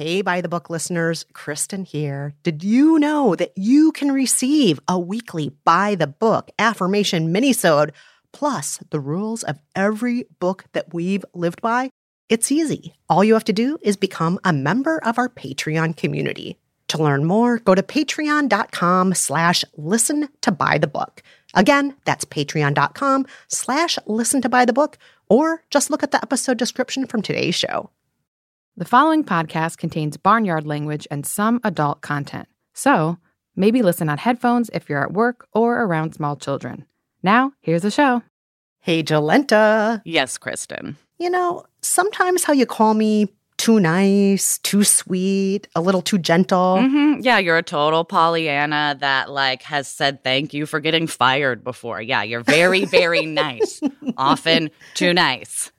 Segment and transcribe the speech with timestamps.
[0.00, 2.32] Hey, by the book listeners, Kristen here.
[2.42, 7.90] Did you know that you can receive a weekly by the book affirmation minisode
[8.32, 11.90] plus the rules of every book that we've lived by?
[12.30, 12.94] It's easy.
[13.10, 16.56] All you have to do is become a member of our Patreon community.
[16.88, 21.22] To learn more, go to patreon.com slash listen to by the book.
[21.52, 24.96] Again, that's patreon.com slash listen to by the book,
[25.28, 27.90] or just look at the episode description from today's show.
[28.80, 32.48] The following podcast contains barnyard language and some adult content.
[32.72, 33.18] So,
[33.54, 36.86] maybe listen on headphones if you're at work or around small children.
[37.22, 38.22] Now, here's the show.
[38.78, 40.00] Hey, Jolenta.
[40.06, 40.96] Yes, Kristen.
[41.18, 46.78] You know, sometimes how you call me too nice, too sweet, a little too gentle.
[46.78, 47.20] Mm-hmm.
[47.20, 52.00] Yeah, you're a total Pollyanna that like has said thank you for getting fired before.
[52.00, 53.82] Yeah, you're very, very nice.
[54.16, 55.70] Often too nice.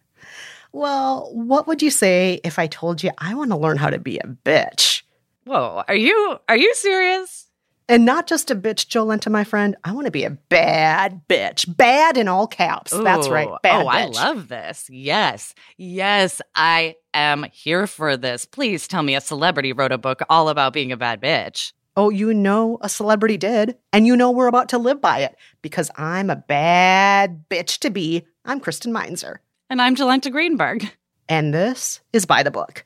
[0.73, 3.99] Well, what would you say if I told you I want to learn how to
[3.99, 5.03] be a bitch?
[5.45, 7.47] Whoa, are you are you serious?
[7.89, 9.75] And not just a bitch, Jolenta, my friend.
[9.83, 11.65] I want to be a bad bitch.
[11.75, 12.91] Bad in all caps.
[12.91, 13.49] That's right.
[13.63, 14.87] Bad oh, I love this.
[14.89, 15.53] Yes.
[15.75, 18.45] Yes, I am here for this.
[18.45, 21.73] Please tell me a celebrity wrote a book all about being a bad bitch.
[21.97, 25.35] Oh, you know a celebrity did, and you know we're about to live by it
[25.61, 28.25] because I'm a bad bitch to be.
[28.45, 30.91] I'm Kristen Meinzer, And I'm Jolenta Greenberg.
[31.29, 32.83] and this is By the Book.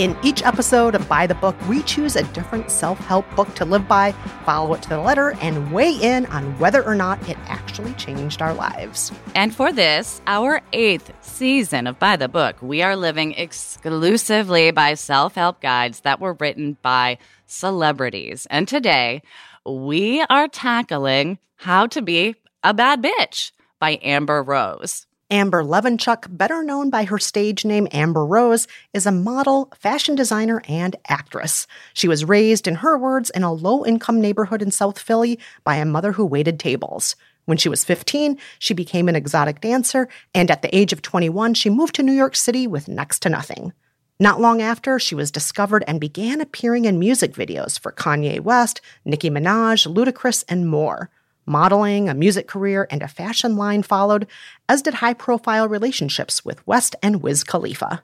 [0.00, 3.66] In each episode of By the Book, we choose a different self help book to
[3.66, 4.12] live by,
[4.46, 8.40] follow it to the letter, and weigh in on whether or not it actually changed
[8.40, 9.12] our lives.
[9.34, 14.94] And for this, our eighth season of By the Book, we are living exclusively by
[14.94, 18.46] self help guides that were written by celebrities.
[18.48, 19.20] And today,
[19.66, 25.06] we are tackling How to Be a Bad Bitch by Amber Rose.
[25.32, 30.60] Amber Levonchuck, better known by her stage name Amber Rose, is a model, fashion designer,
[30.66, 31.68] and actress.
[31.94, 35.76] She was raised, in her words, in a low income neighborhood in South Philly by
[35.76, 37.14] a mother who waited tables.
[37.44, 41.54] When she was 15, she became an exotic dancer, and at the age of 21,
[41.54, 43.72] she moved to New York City with next to nothing.
[44.18, 48.80] Not long after, she was discovered and began appearing in music videos for Kanye West,
[49.04, 51.08] Nicki Minaj, Ludacris, and more.
[51.50, 54.26] Modeling, a music career, and a fashion line followed,
[54.68, 58.02] as did high profile relationships with West and Wiz Khalifa.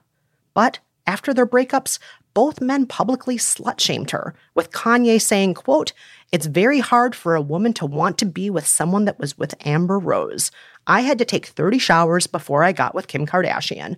[0.53, 1.97] But after their breakups,
[2.33, 5.93] both men publicly slut shamed her, with Kanye saying, quote,
[6.31, 9.55] It's very hard for a woman to want to be with someone that was with
[9.65, 10.51] Amber Rose.
[10.85, 13.95] I had to take 30 showers before I got with Kim Kardashian.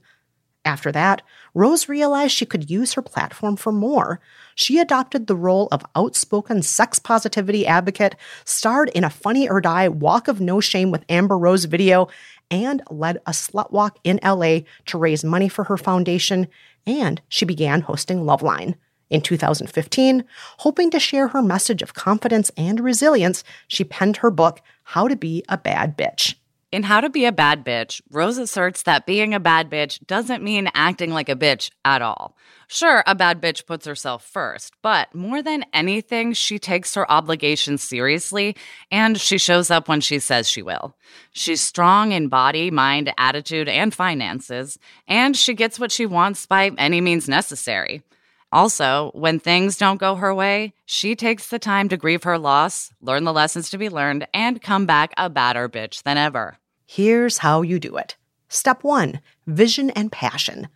[0.64, 1.22] After that,
[1.54, 4.20] Rose realized she could use her platform for more.
[4.56, 8.16] She adopted the role of outspoken sex positivity advocate,
[8.46, 12.08] starred in a Funny or Die Walk of No Shame with Amber Rose video,
[12.52, 16.48] and led a slut walk in LA to raise money for her foundation.
[16.86, 18.76] And she began hosting Loveline.
[19.10, 20.24] In 2015,
[20.60, 25.16] hoping to share her message of confidence and resilience, she penned her book, How to
[25.16, 26.36] Be a Bad Bitch.
[26.72, 30.44] In How to Be a Bad Bitch, Rose asserts that being a bad bitch doesn't
[30.44, 32.38] mean acting like a bitch at all.
[32.68, 37.82] Sure, a bad bitch puts herself first, but more than anything, she takes her obligations
[37.82, 38.56] seriously
[38.92, 40.96] and she shows up when she says she will.
[41.32, 44.78] She's strong in body, mind, attitude, and finances,
[45.08, 48.04] and she gets what she wants by any means necessary.
[48.52, 52.92] Also, when things don't go her way, she takes the time to grieve her loss,
[53.02, 56.59] learn the lessons to be learned, and come back a badder bitch than ever.
[56.92, 58.16] Here's how you do it.
[58.48, 60.70] Step one vision and passion.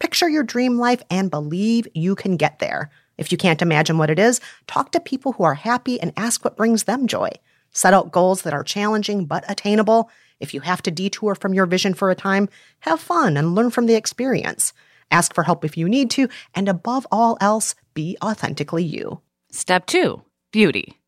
[0.00, 2.90] Picture your dream life and believe you can get there.
[3.18, 6.44] If you can't imagine what it is, talk to people who are happy and ask
[6.44, 7.30] what brings them joy.
[7.70, 10.10] Set out goals that are challenging but attainable.
[10.40, 12.48] If you have to detour from your vision for a time,
[12.80, 14.72] have fun and learn from the experience.
[15.12, 19.20] Ask for help if you need to, and above all else, be authentically you.
[19.52, 20.20] Step two
[20.50, 20.98] beauty.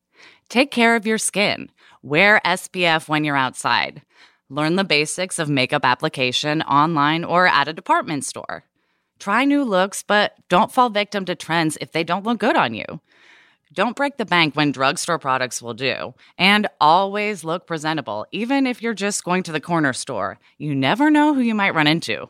[0.48, 1.69] Take care of your skin.
[2.00, 4.02] Wear SPF when you're outside.
[4.48, 8.62] Learn the basics of makeup application online or at a department store.
[9.19, 12.72] Try new looks, but don't fall victim to trends if they don't look good on
[12.72, 12.84] you.
[13.72, 16.14] Don't break the bank when drugstore products will do.
[16.38, 20.38] And always look presentable, even if you're just going to the corner store.
[20.58, 22.28] You never know who you might run into.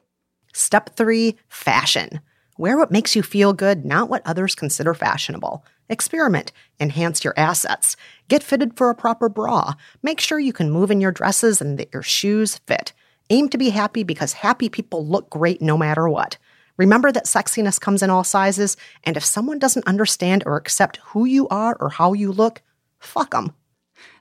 [0.54, 2.20] Step three fashion.
[2.56, 5.66] Wear what makes you feel good, not what others consider fashionable.
[5.88, 7.96] Experiment, enhance your assets,
[8.28, 11.78] get fitted for a proper bra, make sure you can move in your dresses and
[11.78, 12.92] that your shoes fit.
[13.30, 16.38] Aim to be happy because happy people look great no matter what.
[16.76, 21.24] Remember that sexiness comes in all sizes, and if someone doesn't understand or accept who
[21.24, 22.62] you are or how you look,
[22.98, 23.52] fuck them.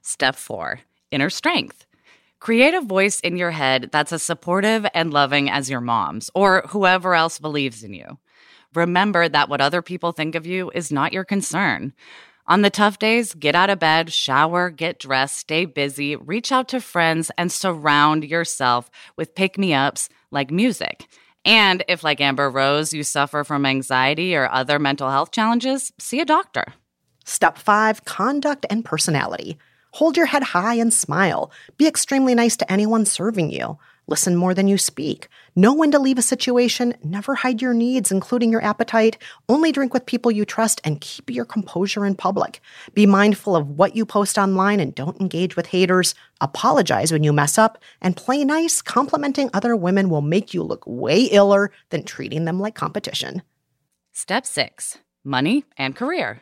[0.01, 0.81] Step four
[1.11, 1.85] inner strength.
[2.39, 6.63] Create a voice in your head that's as supportive and loving as your mom's or
[6.69, 8.19] whoever else believes in you.
[8.75, 11.93] Remember that what other people think of you is not your concern.
[12.47, 16.67] On the tough days, get out of bed, shower, get dressed, stay busy, reach out
[16.69, 21.07] to friends, and surround yourself with pick me ups like music.
[21.43, 26.19] And if, like Amber Rose, you suffer from anxiety or other mental health challenges, see
[26.19, 26.65] a doctor.
[27.23, 29.57] Step five conduct and personality.
[29.93, 31.51] Hold your head high and smile.
[31.77, 33.79] Be extremely nice to anyone serving you.
[34.07, 35.29] Listen more than you speak.
[35.57, 36.95] Know when to leave a situation.
[37.01, 39.17] Never hide your needs, including your appetite.
[39.47, 42.59] Only drink with people you trust and keep your composure in public.
[42.93, 46.13] Be mindful of what you post online and don't engage with haters.
[46.41, 48.81] Apologize when you mess up and play nice.
[48.81, 53.41] Complimenting other women will make you look way iller than treating them like competition.
[54.11, 56.41] Step six money and career.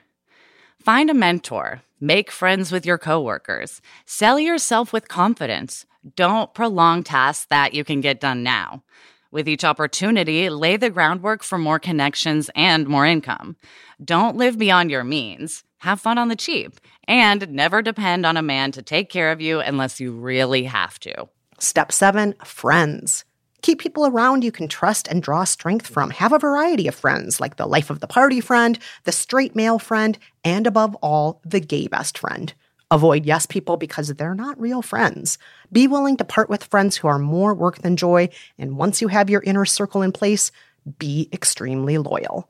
[0.84, 1.84] Find a mentor.
[2.02, 3.80] Make friends with your coworkers.
[4.06, 5.86] Sell yourself with confidence.
[6.16, 8.84] Don't prolong tasks that you can get done now.
[9.32, 13.56] With each opportunity, lay the groundwork for more connections and more income.
[14.04, 15.64] Don't live beyond your means.
[15.80, 16.80] Have fun on the cheap.
[17.08, 21.00] And never depend on a man to take care of you unless you really have
[21.00, 21.30] to.
[21.60, 23.26] Step seven, friends.
[23.64, 26.10] Keep people around you can trust and draw strength from.
[26.10, 29.80] Have a variety of friends, like the life of the party friend, the straight male
[29.80, 32.54] friend, and above all, the gay best friend.
[32.92, 35.38] Avoid yes people because they're not real friends.
[35.72, 39.08] Be willing to part with friends who are more work than joy, and once you
[39.08, 40.52] have your inner circle in place,
[41.00, 42.50] be extremely loyal.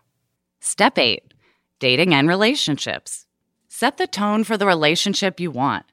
[0.59, 1.33] Step eight
[1.80, 3.25] dating and relationships.
[3.68, 5.85] Set the tone for the relationship you want.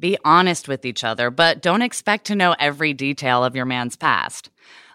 [0.00, 3.96] Be honest with each other, but don't expect to know every detail of your man's
[3.96, 4.48] past.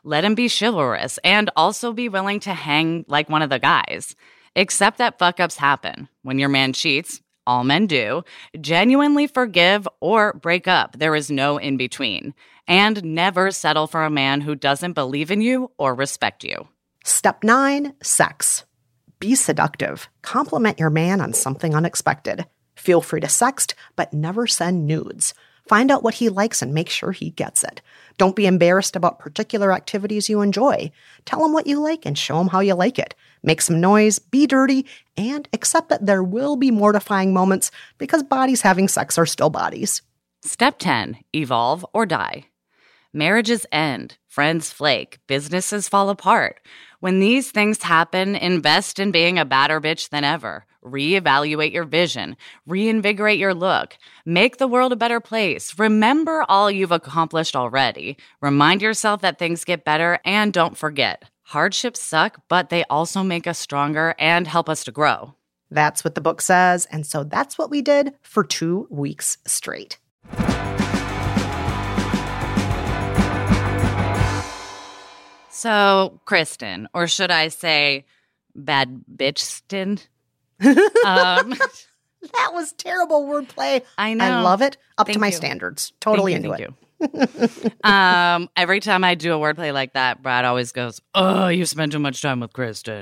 [0.03, 4.15] Let him be chivalrous and also be willing to hang like one of the guys.
[4.55, 6.09] Accept that fuck ups happen.
[6.23, 8.23] When your man cheats, all men do,
[8.61, 10.95] genuinely forgive or break up.
[10.99, 12.35] There is no in between.
[12.67, 16.67] And never settle for a man who doesn't believe in you or respect you.
[17.03, 18.65] Step nine, sex.
[19.19, 20.07] Be seductive.
[20.21, 22.45] Compliment your man on something unexpected.
[22.75, 25.33] Feel free to sext, but never send nudes.
[25.69, 27.83] Find out what he likes and make sure he gets it.
[28.17, 30.91] Don't be embarrassed about particular activities you enjoy.
[31.25, 33.13] Tell him what you like and show him how you like it.
[33.43, 38.61] Make some noise, be dirty, and accept that there will be mortifying moments because bodies
[38.61, 40.01] having sex are still bodies.
[40.41, 42.47] Step 10 Evolve or die.
[43.13, 46.59] Marriages end, friends flake, businesses fall apart.
[46.99, 50.65] When these things happen, invest in being a badder bitch than ever.
[50.83, 55.77] Reevaluate your vision, reinvigorate your look, make the world a better place.
[55.77, 58.17] Remember all you've accomplished already.
[58.41, 63.47] Remind yourself that things get better, and don't forget hardships suck, but they also make
[63.47, 65.33] us stronger and help us to grow.
[65.71, 69.97] That's what the book says, and so that's what we did for two weeks straight.
[75.59, 78.05] So, Kristen, or should I say,
[78.55, 79.99] bad bitchston?
[80.63, 81.53] um,
[82.33, 83.81] That was terrible wordplay.
[83.97, 84.23] I know.
[84.25, 84.77] I love it.
[84.97, 85.33] Up Thank to my you.
[85.33, 85.91] standards.
[85.99, 87.71] Totally Thank you, into it.
[87.83, 87.89] you.
[87.89, 91.91] um, every time I do a wordplay like that, Brad always goes, "Oh, you spend
[91.93, 93.01] too much time with Kristen."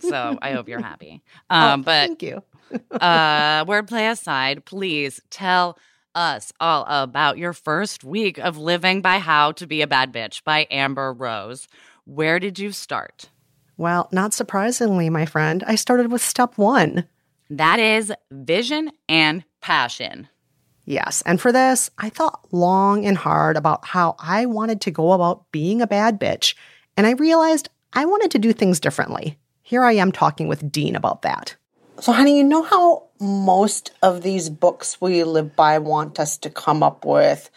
[0.00, 1.22] so I hope you're happy.
[1.50, 2.42] Um, Oh, but thank you.
[3.00, 5.76] uh, wordplay aside, please tell
[6.14, 10.42] us all about your first week of living by How to Be a Bad Bitch
[10.44, 11.68] by Amber Rose.
[12.04, 13.30] Where did you start?
[13.76, 17.06] Well, not surprisingly, my friend, I started with step one.
[17.48, 20.28] That is vision and passion.
[20.84, 21.22] Yes.
[21.24, 25.50] And for this, I thought long and hard about how I wanted to go about
[25.52, 26.54] being a bad bitch.
[26.96, 29.38] And I realized I wanted to do things differently.
[29.62, 31.56] Here I am talking with Dean about that.
[32.00, 36.48] So, honey, you know how most of these books we live by want us to
[36.48, 37.50] come up with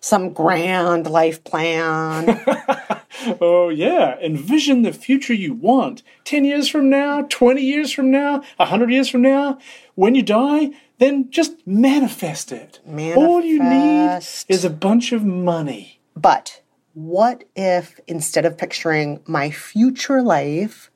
[0.00, 2.40] some grand life plan?
[3.38, 4.18] Oh, yeah.
[4.20, 9.10] Envision the future you want 10 years from now, 20 years from now, 100 years
[9.10, 9.58] from now.
[9.94, 12.80] When you die, then just manifest it.
[12.86, 13.18] Manifest.
[13.18, 16.00] All you need is a bunch of money.
[16.16, 16.62] but
[16.94, 20.89] what if instead of picturing my future life,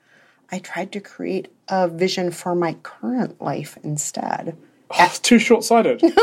[0.55, 4.55] I tried to create a vision for my current life instead?
[4.97, 6.01] It's too short sighted.
[6.03, 6.13] no,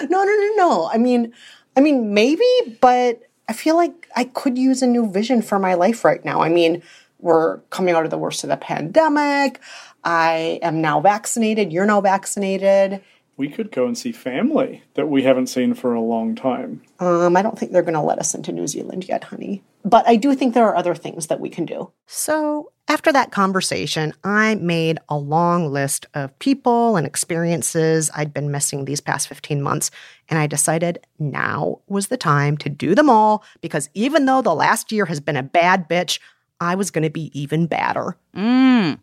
[0.00, 0.90] no, no, no.
[0.92, 1.32] I mean,
[1.76, 2.50] I mean, maybe,
[2.80, 6.40] but I feel like I could use a new vision for my life right now.
[6.40, 6.82] I mean,
[7.20, 9.60] we're coming out of the worst of the pandemic.
[10.02, 11.72] I am now vaccinated.
[11.72, 13.02] You're now vaccinated.
[13.36, 16.82] we could go and see family that we haven't seen for a long time.
[16.98, 19.62] Um, I don't think they're going to let us into New Zealand yet, honey.
[19.84, 21.92] But I do think there are other things that we can do.
[22.06, 28.50] So, after that conversation, I made a long list of people and experiences I'd been
[28.50, 29.90] missing these past 15 months,
[30.28, 34.54] and I decided now was the time to do them all because even though the
[34.54, 36.20] last year has been a bad bitch,
[36.60, 38.16] I was going to be even badder.
[38.34, 39.00] Mm,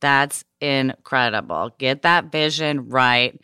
[0.00, 1.72] that's incredible.
[1.78, 3.38] Get that vision right.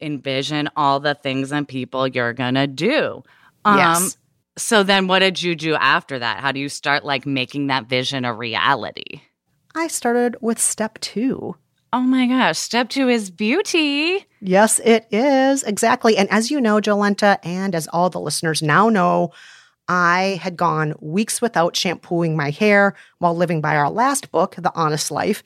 [0.00, 3.22] Envision all the things and people you're going to do.
[3.64, 4.16] Um, Yes.
[4.56, 6.40] So then what did you do after that?
[6.40, 9.22] How do you start like making that vision a reality?
[9.74, 11.56] I started with step two.
[11.94, 14.26] Oh my gosh, step two is beauty.
[14.40, 15.62] Yes, it is.
[15.62, 16.16] Exactly.
[16.16, 19.30] And as you know, Jolenta, and as all the listeners now know,
[19.88, 24.72] I had gone weeks without shampooing my hair while living by our last book, The
[24.74, 25.42] Honest Life.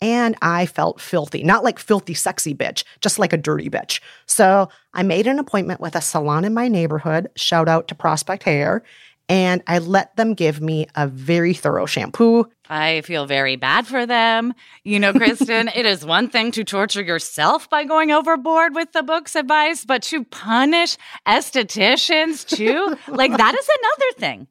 [0.00, 4.00] And I felt filthy, not like filthy, sexy bitch, just like a dirty bitch.
[4.26, 8.44] So I made an appointment with a salon in my neighborhood, shout out to Prospect
[8.44, 8.84] Hair,
[9.28, 12.46] and I let them give me a very thorough shampoo.
[12.68, 14.54] I feel very bad for them.
[14.84, 19.02] You know, Kristen, it is one thing to torture yourself by going overboard with the
[19.02, 24.46] book's advice, but to punish estheticians too, like that is another thing.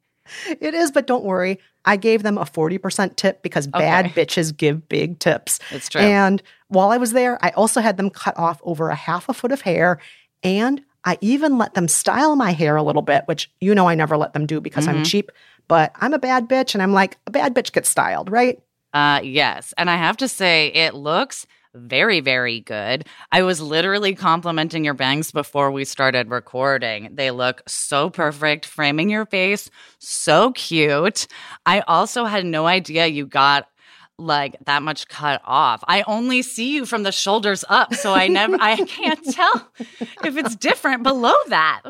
[0.47, 1.59] It is, but don't worry.
[1.85, 5.59] I gave them a 40% tip because bad bitches give big tips.
[5.71, 6.01] It's true.
[6.01, 9.33] And while I was there, I also had them cut off over a half a
[9.33, 9.99] foot of hair.
[10.43, 13.95] And I even let them style my hair a little bit, which you know I
[13.95, 14.97] never let them do because Mm-hmm.
[14.97, 15.31] I'm cheap.
[15.69, 16.73] But I'm a bad bitch.
[16.75, 18.59] And I'm like, a bad bitch gets styled, right?
[18.93, 19.73] Uh, yes.
[19.77, 21.45] And I have to say, it looks
[21.77, 23.05] very, very good.
[23.31, 27.09] I was literally complimenting your bangs before we started recording.
[27.13, 29.69] They look so perfect, framing your face
[29.99, 31.27] so cute.
[31.65, 33.67] I also had no idea you got
[34.19, 35.83] like that much cut off.
[35.87, 40.37] I only see you from the shoulders up, so I never I can't tell if
[40.37, 41.81] it's different below that.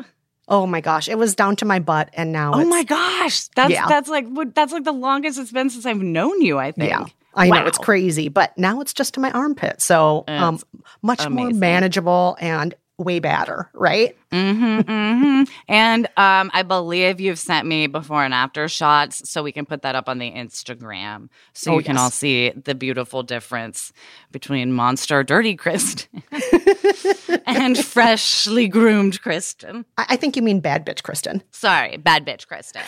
[0.46, 1.08] Oh my gosh.
[1.08, 2.08] It was down to my butt.
[2.14, 3.48] And now Oh my gosh.
[3.48, 3.86] That's Yeah.
[3.86, 6.90] that's like that's like the longest it's been since I've known you, I think.
[6.90, 7.04] Yeah.
[7.38, 7.66] I know Wow.
[7.66, 9.80] it's crazy, but now it's just to my armpit.
[9.80, 10.58] So um,
[11.02, 14.16] much more manageable and way badder, right?
[14.32, 19.52] hmm hmm And um, I believe you've sent me before and after shots, so we
[19.52, 23.22] can put that up on the Instagram, so Oh, you can all see the beautiful
[23.22, 23.92] difference
[24.32, 26.24] between monster dirty Kristen
[27.46, 29.84] and freshly groomed Kristen.
[29.96, 31.42] I, I think you mean bad bitch, Kristen.
[31.52, 32.82] Sorry, bad bitch Kristen.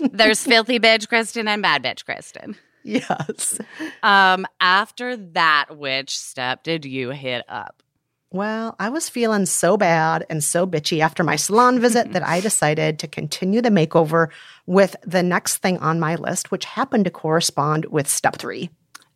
[0.12, 2.54] There's filthy bitch Kristen and bad bitch Kristen.
[3.08, 3.58] Yes.
[4.02, 7.82] Um, after that, which step did you hit up?
[8.30, 12.40] Well, I was feeling so bad and so bitchy after my salon visit that I
[12.42, 14.28] decided to continue the makeover
[14.66, 18.70] with the next thing on my list, which happened to correspond with step three.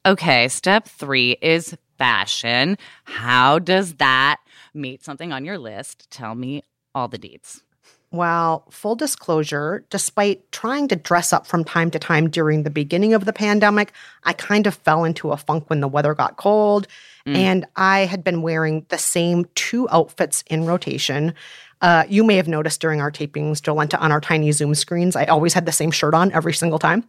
[0.07, 2.79] Okay, step three is fashion.
[3.05, 4.39] How does that
[4.73, 6.11] meet something on your list?
[6.11, 6.63] Tell me
[6.95, 7.61] all the deets.
[8.11, 13.12] Well, full disclosure, despite trying to dress up from time to time during the beginning
[13.12, 13.93] of the pandemic,
[14.25, 16.87] I kind of fell into a funk when the weather got cold.
[17.27, 21.35] And I had been wearing the same two outfits in rotation.
[21.83, 25.27] Uh, you may have noticed during our tapings, Jolenta, on our tiny Zoom screens, I
[25.27, 27.05] always had the same shirt on every single time.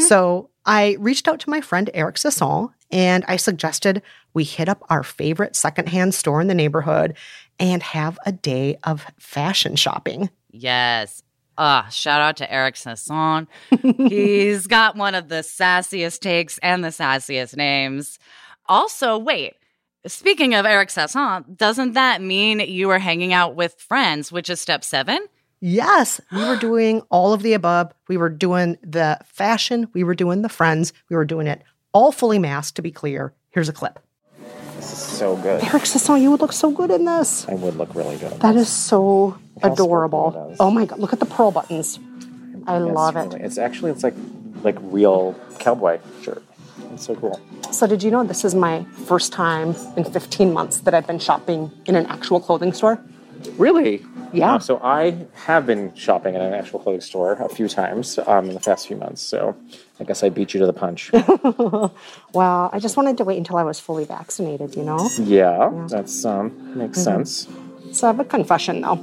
[0.00, 4.02] So I reached out to my friend Eric Sasson and I suggested
[4.34, 7.16] we hit up our favorite secondhand store in the neighborhood
[7.58, 10.30] and have a day of fashion shopping.
[10.50, 11.22] Yes.
[11.58, 13.46] Ah, shout out to Eric Sasson.
[14.08, 18.18] He's got one of the sassiest takes and the sassiest names.
[18.66, 19.54] Also, wait.
[20.06, 24.60] Speaking of Eric Sasson, doesn't that mean you were hanging out with friends, which is
[24.60, 25.24] step seven?
[25.60, 27.92] Yes, we were doing all of the above.
[28.08, 32.10] We were doing the fashion, we were doing the friends, we were doing it all
[32.10, 33.34] fully masked, to be clear.
[33.50, 34.00] Here's a clip.
[35.22, 35.62] So good.
[35.62, 37.48] Eric Sasson, you would look so good in this.
[37.48, 38.32] I would look really good.
[38.40, 40.32] That is so how adorable.
[40.32, 40.56] sporty it is.
[40.58, 42.00] Oh my god, look at the pearl buttons.
[42.66, 43.44] I It's love really- it.
[43.46, 44.14] It's actually it's like
[44.64, 46.42] like real cowboy shirt.
[46.92, 47.38] It's so cool.
[47.70, 51.20] So, did you know this is my first time in 15 months that I've been
[51.20, 52.98] shopping in an actual clothing store?
[53.56, 54.04] Really?
[54.32, 54.54] Yeah.
[54.54, 58.48] Uh, so I have been shopping in an actual clothing store a few times um,
[58.48, 59.20] in the past few months.
[59.20, 59.54] So
[60.00, 61.10] I guess I beat you to the punch.
[62.32, 65.08] Well, I just wanted to wait until I was fully vaccinated, you know?
[65.18, 67.24] yeah, that's um makes Mm-hmm.
[67.24, 67.46] sense.
[67.92, 68.98] So, I have a confession though.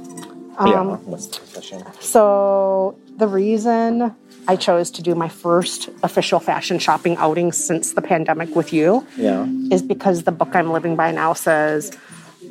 [0.66, 0.80] yeah.
[0.80, 1.84] Um, What's the confession?
[2.00, 4.14] So, the reason
[4.48, 9.06] I chose to do my first official fashion shopping outing since the pandemic with you
[9.16, 9.46] Yeah.
[9.70, 11.92] is because the book I'm living by now says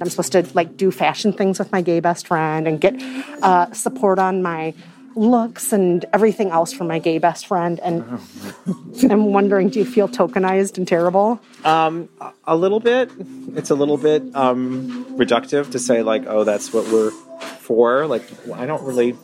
[0.01, 2.95] I'm supposed to like do fashion things with my gay best friend and get
[3.41, 4.73] uh, support on my
[5.15, 7.79] looks and everything else from my gay best friend.
[7.81, 8.03] And
[9.11, 11.39] I'm wondering, do you feel tokenized and terrible?
[11.65, 13.11] A little bit.
[13.55, 17.11] It's a little bit um, reductive to say like, oh, that's what we're
[17.59, 18.07] for.
[18.07, 19.15] Like, I don't really.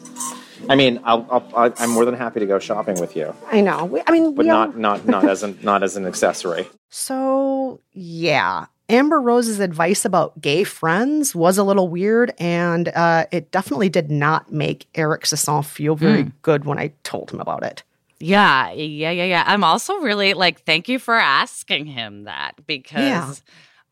[0.70, 3.86] I mean, I'll, I'll, I'm more than happy to go shopping with you, I know.
[3.86, 6.68] We, I mean, but we all- not not not as an not as an accessory.
[6.90, 8.66] So, yeah.
[8.88, 14.12] Amber Rose's advice about gay friends was a little weird, and uh, it definitely did
[14.12, 17.84] not make Eric Sasson feel very good when I told him about it.
[18.20, 19.44] Yeah, yeah, yeah, yeah.
[19.46, 23.42] I'm also really like, thank you for asking him that because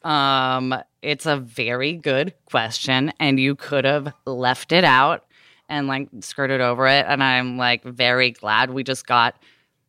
[0.04, 5.24] um it's a very good question and you could have left it out
[5.70, 7.06] and like skirted over it.
[7.08, 9.36] And I'm like very glad we just got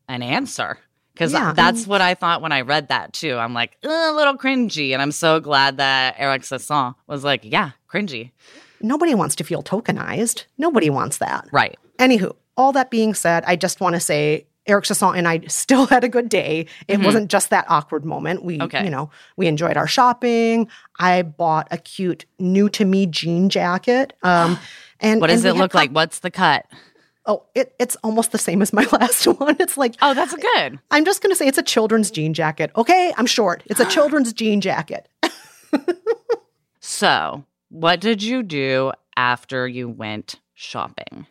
[0.08, 0.78] an answer.
[1.14, 3.36] Because Yeah, that's what I thought when I read that too.
[3.36, 4.92] I'm like, "Uh, a little cringy.
[4.92, 8.32] And I'm so glad that Eric Sasson was like, yeah, cringy.
[8.80, 10.44] Nobody wants to feel tokenized.
[10.58, 11.48] Nobody wants that.
[11.52, 11.78] Right.
[11.98, 15.86] Anywho, all that being said, I just want to say Eric Sasson and I still
[15.86, 16.66] had a good day.
[16.88, 18.44] It wasn't just that awkward moment.
[18.44, 18.62] We, Mm-hmm.
[18.64, 18.84] Okay.
[18.84, 20.68] you know, we enjoyed our shopping.
[20.98, 24.12] I bought a cute new to me jean jacket.
[24.24, 24.58] Um,
[25.00, 25.90] and What does and it look com- like?
[25.92, 26.66] What's the cut?
[27.26, 29.56] Oh, it, it's almost the same as my last one.
[29.58, 30.78] It's like Oh, that's good.
[30.90, 32.70] I'm just going to say it's a children's jean jacket.
[32.76, 33.62] Okay, I'm short.
[33.66, 35.08] It's a children's jean jacket.
[36.80, 41.26] So, what did you do after you went shopping?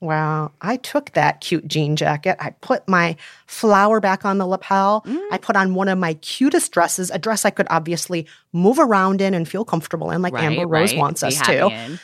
[0.00, 2.36] Wow, I took that cute jean jacket.
[2.40, 5.02] I put my flower back on the lapel.
[5.06, 5.20] Mm.
[5.30, 9.20] I put on one of my cutest dresses, a dress I could obviously move around
[9.20, 10.98] in and feel comfortable in, like Amber Rose right.
[10.98, 11.68] wants Be us to.
[11.68, 11.98] in.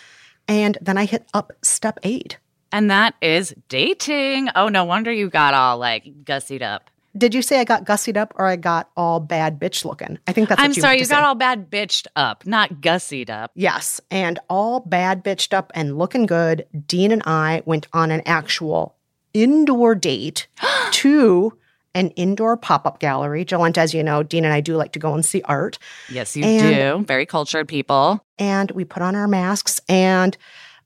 [0.46, 2.37] And then I hit up step eight.
[2.72, 4.48] And that is dating.
[4.54, 6.90] Oh, no wonder you got all like gussied up.
[7.16, 10.18] Did you say I got gussied up or I got all bad bitch looking?
[10.28, 10.76] I think that's what you said.
[10.76, 13.50] I'm you sorry, you to got all bad bitched up, not gussied up.
[13.56, 16.66] Yes, and all bad bitched up and looking good.
[16.87, 18.94] Dean and I went on an actual
[19.35, 20.46] indoor date
[20.92, 21.59] to
[21.96, 23.44] an indoor pop up gallery.
[23.44, 25.80] Jolent, as you know, Dean and I do like to go and see art.
[26.09, 27.04] Yes, you And- do.
[27.06, 28.24] Very cultured people.
[28.38, 30.37] And we put on our masks and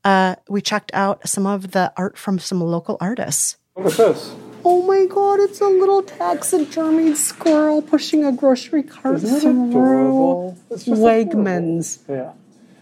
[0.05, 3.57] uh, we checked out some of the art from some local artists.
[3.77, 4.35] Look at this.
[4.67, 10.59] Oh my god, it's a little taxidermied squirrel pushing a grocery cart Isn't through adorable?
[10.71, 11.99] Wegmans.
[12.09, 12.33] Yeah.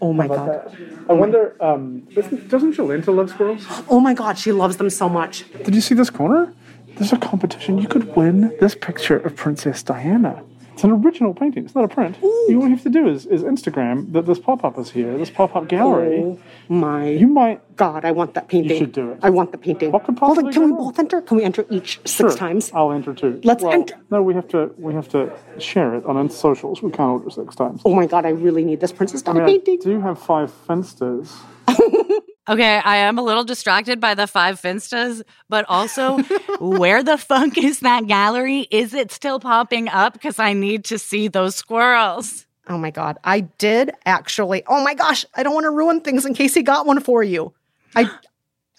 [0.01, 0.49] Oh my god.
[0.49, 0.79] that?
[1.09, 3.65] I wonder, um, doesn't, doesn't Jolenta love squirrels?
[3.89, 5.45] Oh my god, she loves them so much.
[5.63, 6.53] Did you see this corner?
[6.95, 7.77] There's a competition.
[7.79, 10.43] You could win this picture of Princess Diana.
[10.73, 11.65] It's an original painting.
[11.65, 12.17] It's not a print.
[12.21, 15.17] You all you have to do is, is Instagram that this pop up is here,
[15.17, 16.19] this pop up gallery.
[16.19, 17.61] Oh my You might.
[17.75, 18.71] God, I want that painting.
[18.71, 19.19] You should do it.
[19.23, 19.91] I want the painting.
[19.91, 21.21] What could Hold on, possibly can we go both enter?
[21.21, 22.71] Can we enter each six Sure, times?
[22.73, 23.41] I'll enter too.
[23.43, 23.95] Let's well, enter.
[24.11, 24.73] No, we have to.
[24.77, 26.81] We have to share it on socials.
[26.83, 27.81] We can't order six times.
[27.85, 29.79] Oh my God, I really need this Princess I Diana mean, I painting.
[29.79, 31.31] do you have five Finstas.
[32.49, 36.17] Okay, I am a little distracted by the five Finstas, but also,
[36.59, 38.67] where the fuck is that gallery?
[38.69, 40.11] Is it still popping up?
[40.11, 42.45] Because I need to see those squirrels.
[42.67, 44.63] Oh my God, I did actually.
[44.67, 47.21] Oh my gosh, I don't want to ruin things in case he got one for
[47.23, 47.53] you.
[47.95, 48.09] I,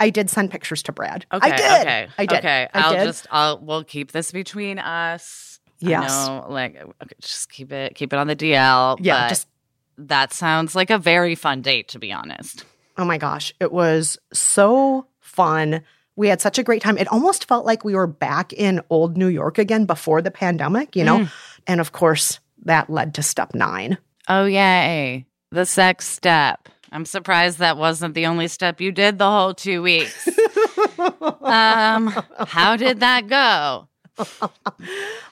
[0.01, 1.27] I did send pictures to Brad.
[1.33, 1.81] Okay, I did.
[1.81, 2.39] Okay, I did.
[2.39, 3.05] Okay, I I'll did.
[3.05, 5.61] just, I'll, we'll keep this between us.
[5.81, 6.27] Yes.
[6.29, 8.99] know, like, okay, just keep it, keep it on the DL.
[9.01, 9.49] Yeah, just-
[9.99, 12.65] that sounds like a very fun date, to be honest.
[12.97, 15.83] Oh my gosh, it was so fun.
[16.17, 16.97] We had such a great time.
[16.97, 20.95] It almost felt like we were back in old New York again before the pandemic,
[20.95, 21.19] you know?
[21.19, 21.33] Mm.
[21.67, 23.99] And of course, that led to step nine.
[24.29, 25.27] Oh, yay.
[25.51, 26.69] The sex step.
[26.91, 30.29] I'm surprised that wasn't the only step you did the whole two weeks.
[31.43, 32.09] um,
[32.47, 33.89] how did that go?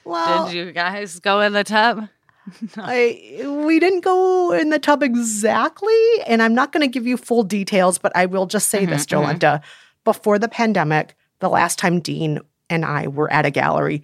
[0.05, 2.07] Well, Did you guys go in the tub?
[2.77, 5.95] I we didn't go in the tub exactly,
[6.27, 9.05] and I'm not going to give you full details, but I will just say this,
[9.05, 9.25] Mhm, mhm.
[9.39, 9.61] Jolenta.
[10.03, 14.03] Before the pandemic, the last time Dean and I were at a gallery,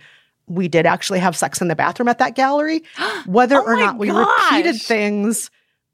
[0.49, 2.83] we did actually have sex in the bathroom at that gallery.
[3.25, 5.49] Whether Oh or not we repeated things,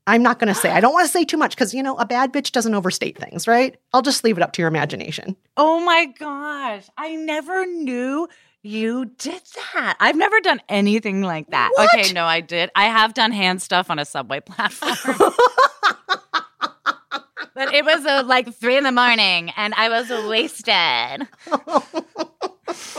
[0.07, 0.71] I'm not going to say.
[0.71, 3.17] I don't want to say too much because, you know, a bad bitch doesn't overstate
[3.17, 3.75] things, right?
[3.93, 5.35] I'll just leave it up to your imagination.
[5.57, 6.87] Oh my gosh.
[6.97, 8.27] I never knew
[8.61, 9.41] you did
[9.73, 9.95] that.
[9.99, 11.71] I've never done anything like that.
[11.77, 12.71] Okay, no, I did.
[12.75, 14.95] I have done hand stuff on a subway platform.
[17.53, 21.27] but it was uh, like three in the morning and I was wasted.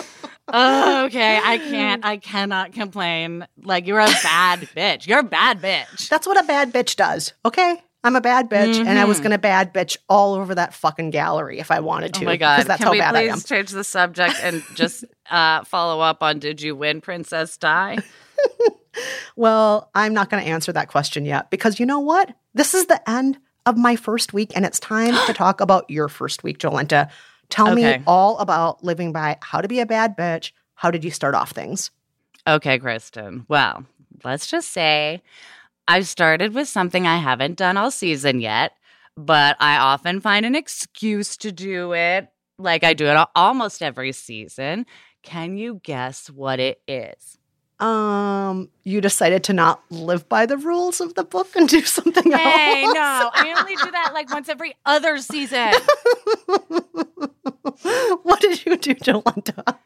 [0.48, 2.04] Oh, okay, I can't.
[2.04, 3.46] I cannot complain.
[3.62, 5.06] Like you're a bad bitch.
[5.06, 6.09] You're a bad bitch.
[6.09, 7.82] That's what a bad bitch does, okay?
[8.04, 9.22] I'm a bad bitch, and I was Mhm.
[9.24, 12.24] going to bad bitch all over that fucking gallery if I wanted to.
[12.24, 12.66] Oh my god!
[12.66, 13.40] That's Can how we bad I please am.
[13.40, 17.98] change the subject and just uh, follow up on Did you win, Princess Di?
[19.37, 22.35] Well, I'm not to answer that question yet because you know what?
[22.54, 26.09] This is the end of my first week, and it's time to talk about your
[26.09, 27.11] first week, Jolenta.
[27.48, 27.98] Tell Okay.
[27.98, 30.52] me all about living by how to be a bad bitch.
[30.74, 31.90] How did you start off things?
[32.46, 33.44] Okay, Kristen.
[33.48, 33.85] Well,
[34.24, 35.22] let's just say
[35.88, 38.72] I've started with something I haven't done all season yet,
[39.16, 42.28] but I often find an excuse to do it.
[42.59, 44.87] Like I do it almost every season.
[45.22, 47.38] Can you guess what it is?
[47.78, 52.32] Um, you decided to not live by the rules of the book and do something
[52.32, 52.42] Hey, else.
[52.62, 55.74] Hey, no, I only do that like once every other season.
[58.22, 59.76] what did you do, Jolenta?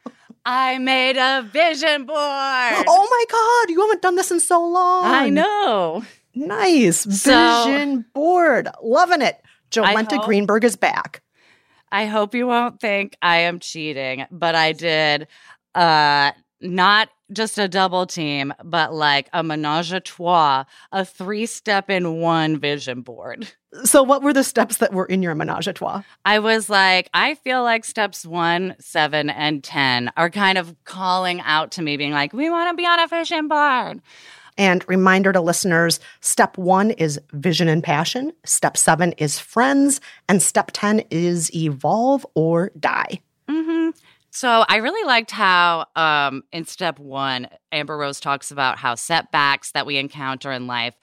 [0.45, 2.17] I made a vision board.
[2.19, 5.05] Oh my god, you haven't done this in so long.
[5.05, 6.03] I know.
[6.35, 7.01] Nice.
[7.23, 8.69] So- Vision board.
[8.83, 9.41] Loving it.
[9.71, 11.23] Jolenta hope- Greenberg is back.
[11.93, 15.27] I hope you won't think I am cheating, but I did
[15.75, 21.91] uh not just a double team, but like a menage a trois, a three step
[21.91, 23.53] in one vision board.
[23.85, 26.03] So, what were the steps that were in your menage a trois?
[26.25, 31.41] I was like, I feel like steps one, seven, and 10 are kind of calling
[31.43, 34.03] out to me, being like, we want to be on a vision board.
[34.59, 40.43] And reminder to listeners step one is vision and passion, step seven is friends, and
[40.43, 43.21] step 10 is evolve or die.
[43.49, 43.91] hmm
[44.31, 49.73] So I really liked how um, in step one, Amber Rose talks about how setbacks
[49.73, 50.95] that we encounter in life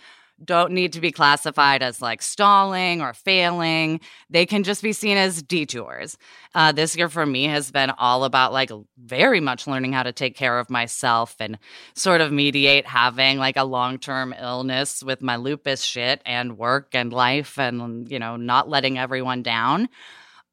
[0.43, 3.99] don't need to be classified as like stalling or failing.
[4.29, 6.17] They can just be seen as detours.
[6.53, 10.11] Uh, this year for me has been all about like very much learning how to
[10.11, 11.57] take care of myself and
[11.95, 16.89] sort of mediate having like a long term illness with my lupus shit and work
[16.93, 19.89] and life and, you know, not letting everyone down.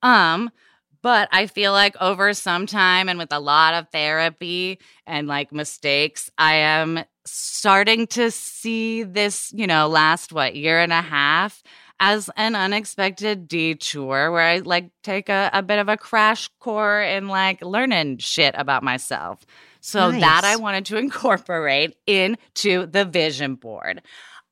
[0.02, 0.50] Um,
[1.04, 5.52] but I feel like over some time and with a lot of therapy and like
[5.52, 11.62] mistakes, I am starting to see this, you know, last what year and a half
[12.00, 17.06] as an unexpected detour where I like take a, a bit of a crash course
[17.06, 19.44] in like learning shit about myself.
[19.82, 20.22] So Nice.
[20.22, 24.00] that I wanted to incorporate into the vision board.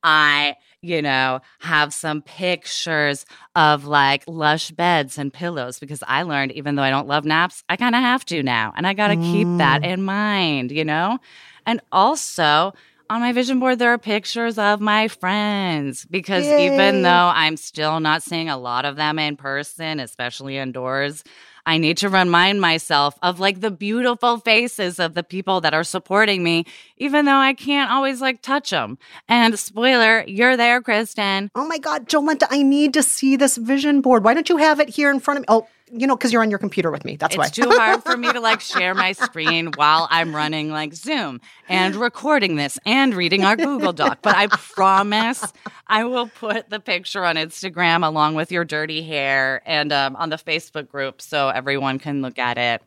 [0.03, 6.51] I, you know, have some pictures of like lush beds and pillows because I learned
[6.51, 8.73] even though I don't love naps, I kind of have to now.
[8.75, 9.93] And I got to keep that mm.
[9.93, 11.19] in mind, you know?
[11.65, 12.73] And also,
[13.09, 16.73] on my vision board, there are pictures of my friends because Yay.
[16.73, 21.23] even though I'm still not seeing a lot of them in person, especially indoors,
[21.65, 25.83] I need to remind myself of like the beautiful faces of the people that are
[25.83, 26.65] supporting me,
[26.97, 28.97] even though I can't always like touch them.
[29.27, 31.49] And spoiler, you're there, Kristen.
[31.55, 34.23] Oh my God, Jolenta, I need to see this vision board.
[34.23, 35.45] Why don't you have it here in front of me?
[35.47, 37.15] Oh, you know, because you're on your computer with me.
[37.15, 37.45] That's why.
[37.45, 41.39] It's too hard for me to like share my screen while I'm running like Zoom
[41.69, 44.19] and recording this and reading our Google Doc.
[44.21, 45.45] But I promise
[45.87, 50.29] I will put the picture on Instagram along with your dirty hair and um, on
[50.29, 52.81] the Facebook group so everyone can look at it.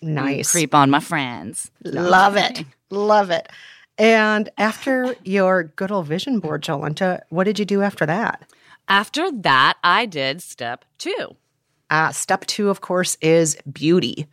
[0.00, 0.50] nice.
[0.50, 1.70] Creep on my friends.
[1.84, 2.64] Love it.
[2.88, 3.48] Love it.
[3.98, 8.50] And after your good old vision board, Jolenta, what did you do after that?
[8.88, 11.36] After that, I did step two.
[11.90, 14.26] Uh, step two, of course, is beauty.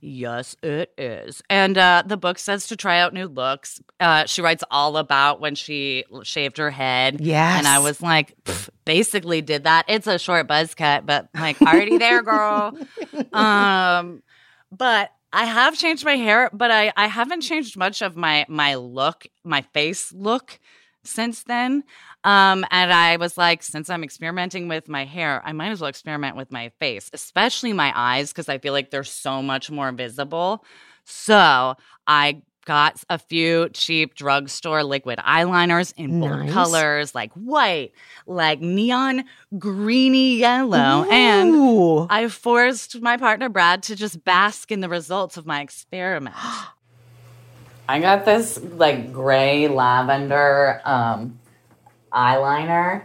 [0.00, 1.42] Yes, it is.
[1.48, 3.80] And uh, the book says to try out new looks.
[3.98, 7.20] Uh, she writes all about when she shaved her head.
[7.20, 7.58] Yes.
[7.58, 8.36] And I was like,
[8.84, 9.84] basically did that.
[9.88, 12.78] It's a short buzz cut, but like, already there, girl.
[13.32, 14.22] um,
[14.70, 18.76] but I have changed my hair, but I, I haven't changed much of my my
[18.76, 20.58] look, my face look
[21.04, 21.84] since then.
[22.26, 25.88] Um, and I was like, since I'm experimenting with my hair, I might as well
[25.88, 29.92] experiment with my face, especially my eyes, because I feel like they're so much more
[29.92, 30.64] visible.
[31.04, 31.76] So
[32.08, 36.52] I got a few cheap drugstore liquid eyeliners in bold Nice.
[36.52, 37.92] colors like white,
[38.26, 39.22] like neon
[39.56, 41.06] greeny yellow.
[41.08, 46.34] And I forced my partner Brad to just bask in the results of my experiment.
[47.88, 51.38] I got this like gray lavender um,
[52.16, 53.04] eyeliner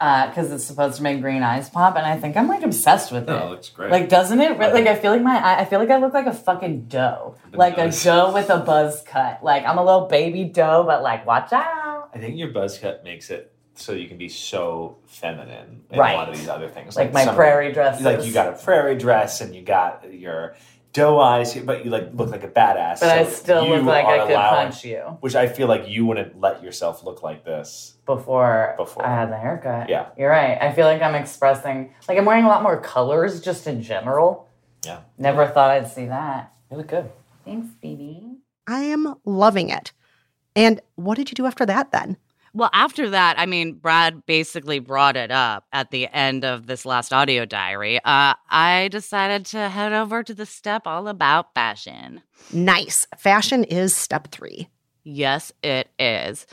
[0.00, 3.10] uh, because it's supposed to make green eyes pop, and I think I'm like obsessed
[3.10, 3.40] with No, it.
[3.42, 3.90] Oh, it looks great.
[3.90, 4.56] Like, doesn't it?
[4.56, 7.34] Like, I feel like my eye- I feel like I look like a fucking dough,
[7.52, 9.42] like a doe with a buzz cut.
[9.42, 12.10] Like I'm a little baby doe, but like watch out.
[12.14, 16.14] I think your buzz cut makes it so you can be so feminine in Right.
[16.14, 16.94] a lot of these other things.
[16.96, 18.00] Like my some- prairie dress.
[18.00, 20.54] Like you got a prairie dress and you got your
[20.92, 23.00] doe eyes, but you like look like a badass.
[23.00, 26.06] But I still look like I could allowing- punch you Which I feel like you
[26.06, 27.94] wouldn't let yourself look like this.
[28.06, 29.04] before, Before.
[29.04, 29.88] I had the haircut.
[29.88, 30.06] Yeah.
[30.16, 30.56] You're right.
[30.60, 34.48] I feel like I'm expressing like I'm wearing a lot more colors just in general.
[34.84, 35.00] Yeah.
[35.18, 36.52] Never thought I'd see that.
[36.70, 37.10] You look good.
[37.44, 38.36] Thanks, baby.
[38.66, 39.92] I am loving it.
[40.56, 42.16] And what did you do after that then?
[42.54, 46.84] Well, after that, I mean, Brad basically brought it up at the end of this
[46.84, 47.98] last audio diary.
[48.04, 52.22] Uh, I decided to head over to the step all about fashion.
[52.52, 53.06] Nice.
[53.18, 54.68] Fashion is step three.
[55.04, 56.46] Yes, it is.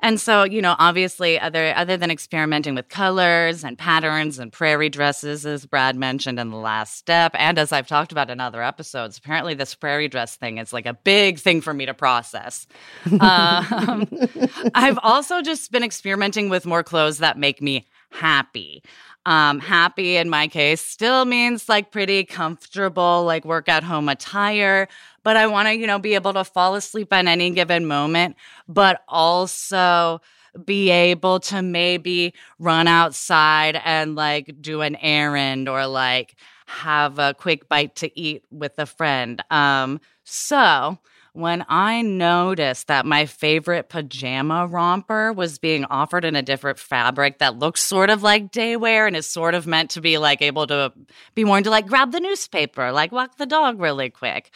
[0.00, 4.88] And so, you know, obviously, other other than experimenting with colors and patterns and prairie
[4.88, 8.62] dresses, as Brad mentioned in the last step, and as I've talked about in other
[8.62, 12.66] episodes, apparently this prairie dress thing is like a big thing for me to process.
[13.20, 14.06] Um,
[14.74, 18.82] I've also just been experimenting with more clothes that make me happy.
[19.26, 24.88] Um, happy in my case still means like pretty comfortable, like work at home attire,
[25.22, 28.36] but I want to, you know, be able to fall asleep at any given moment,
[28.66, 30.20] but also
[30.64, 37.34] be able to maybe run outside and like do an errand or like have a
[37.34, 39.42] quick bite to eat with a friend.
[39.50, 40.98] Um, so
[41.38, 47.38] when I noticed that my favorite pajama romper was being offered in a different fabric
[47.38, 50.42] that looks sort of like day wear and is sort of meant to be like
[50.42, 50.92] able to
[51.34, 54.52] be worn to like grab the newspaper, like walk the dog really quick.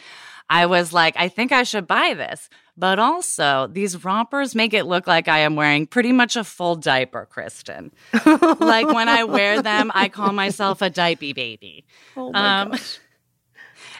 [0.49, 2.49] I was like, I think I should buy this.
[2.75, 6.75] But also, these rompers make it look like I am wearing pretty much a full
[6.75, 7.91] diaper, Kristen.
[8.25, 11.85] like when I wear them, I call myself a diaper baby.
[12.15, 12.73] Oh my Um,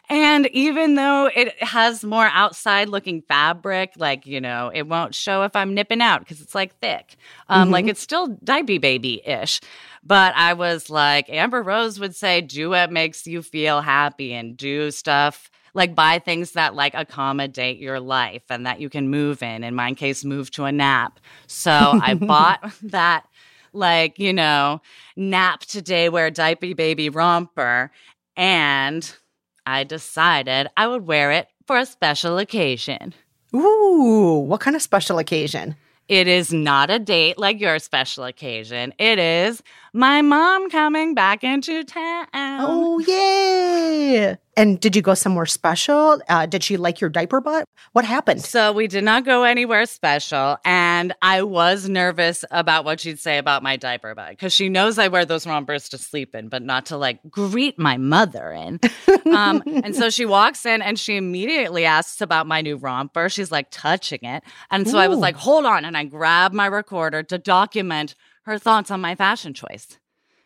[0.09, 5.43] And even though it has more outside looking fabric, like, you know, it won't show
[5.43, 7.15] if I'm nipping out because it's like thick.
[7.47, 9.61] Um, Like it's still diaper baby ish.
[10.03, 14.57] But I was like, Amber Rose would say, do what makes you feel happy and
[14.57, 19.41] do stuff like buy things that like accommodate your life and that you can move
[19.41, 19.63] in.
[19.63, 21.19] In my case, move to a nap.
[21.47, 23.25] So I bought that
[23.71, 24.81] like, you know,
[25.15, 27.91] nap today wear diaper baby romper
[28.35, 29.15] and
[29.65, 33.13] I decided I would wear it for a special occasion.
[33.55, 35.75] Ooh, what kind of special occasion?
[36.09, 38.93] It is not a date like your special occasion.
[38.97, 42.25] It is my mom coming back into town.
[42.33, 44.37] Oh, yay.
[44.55, 46.19] And did you go somewhere special?
[46.29, 47.65] Uh, did she like your diaper butt?
[47.93, 48.43] What happened?
[48.43, 53.39] So we did not go anywhere special, and I was nervous about what she'd say
[53.39, 56.61] about my diaper bag because she knows I wear those rompers to sleep in, but
[56.61, 58.79] not to like greet my mother in.
[59.35, 63.29] um, and so she walks in and she immediately asks about my new romper.
[63.29, 66.67] She's like touching it, and so I was like, "Hold on!" And I grabbed my
[66.67, 69.97] recorder to document her thoughts on my fashion choice.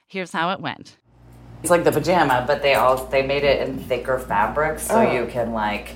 [0.07, 0.97] Here's how it went.
[1.63, 5.11] It's like the pajama, but they all they made it in thicker fabric, so Oh.
[5.11, 5.95] you can like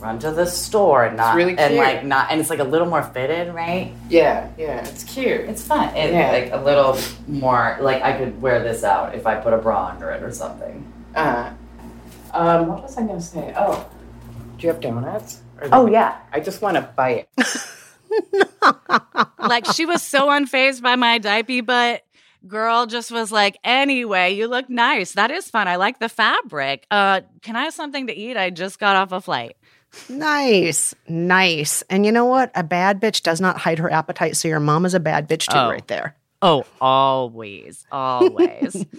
[0.00, 2.86] run to the store and not really and like not and it's like a little
[2.88, 3.92] more fitted, right?
[4.08, 5.42] Yeah, yeah, it's cute.
[5.42, 5.94] It's fun.
[5.96, 6.30] It's Yeah.
[6.32, 6.96] like a little
[7.28, 10.32] more like I could wear this out if I put a bra under it or
[10.32, 10.90] something.
[11.14, 11.50] Uh,
[12.32, 13.52] um, what was I gonna say?
[13.56, 13.84] Oh,
[14.56, 15.40] do you have donuts?
[15.60, 16.16] Or Oh yeah.
[16.32, 17.28] I just want to bite.
[19.38, 22.02] like she was so unfazed by my diaper, but
[22.46, 25.12] girl just was like, anyway, you look nice.
[25.12, 25.68] That is fun.
[25.68, 26.86] I like the fabric.
[26.90, 28.36] Uh, can I have something to eat?
[28.36, 29.56] I just got off a flight.
[30.08, 31.82] Nice, nice.
[31.90, 32.50] And you know what?
[32.54, 34.36] A bad bitch does not hide her appetite.
[34.36, 35.68] So your mom is a bad bitch too, Oh.
[35.70, 36.16] right there.
[36.40, 38.84] Oh, always, always.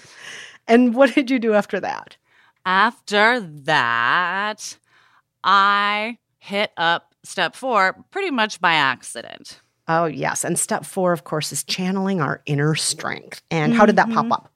[0.66, 2.16] And what did you do after that?
[2.66, 4.78] After that,
[5.44, 9.62] I hit up step four pretty much by accident.
[9.88, 10.46] Oh, yes.
[10.46, 13.42] And step four, of course, is channeling our inner strength.
[13.52, 14.50] And how did that pop up?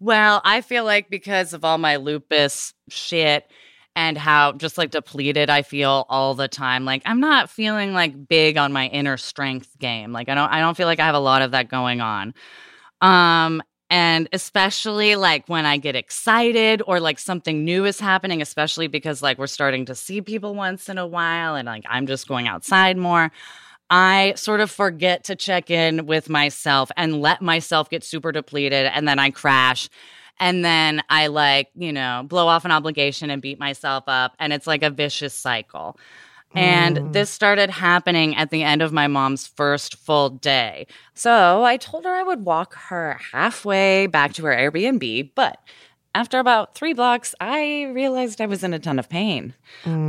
[0.00, 3.50] Well, I feel like because of all my lupus shit
[3.96, 8.28] and how just like depleted I feel all the time, like I'm not feeling like
[8.28, 10.12] big on my inner strength game.
[10.12, 12.32] Like I don't I don't feel like I have a lot of that going on.
[13.00, 18.86] Um And especially like when I get excited or like something new is happening, especially
[18.86, 22.28] because like we're starting to see people once in a while and like I'm just
[22.28, 23.32] going outside more.
[23.90, 28.84] I sort of forget to check in with myself and let myself get super depleted
[28.86, 29.88] and then I crash.
[30.38, 34.34] And then I like, you know, blow off an obligation and beat myself up.
[34.38, 35.98] And it's like a vicious cycle.
[36.54, 40.86] And this started happening at the end of my mom's first full day.
[41.14, 45.30] So I told her I would walk her halfway back to her Airbnb.
[45.34, 45.60] But
[46.14, 49.54] after about three blocks, I realized I was in a ton of pain.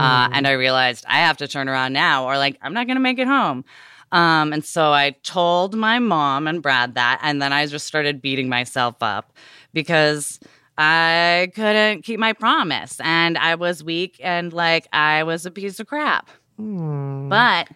[0.02, 2.96] Uh, and I realized I have to turn around now or like I'm not going
[2.96, 3.66] to make it home.
[4.12, 7.20] Um, and so I told my mom and Brad that.
[7.22, 9.34] And then I just started beating myself up
[9.74, 10.40] because
[10.82, 15.78] I couldn't keep my promise and I was weak and like I was a piece
[15.82, 16.30] of crap.
[16.56, 17.28] Hmm.
[17.28, 17.68] But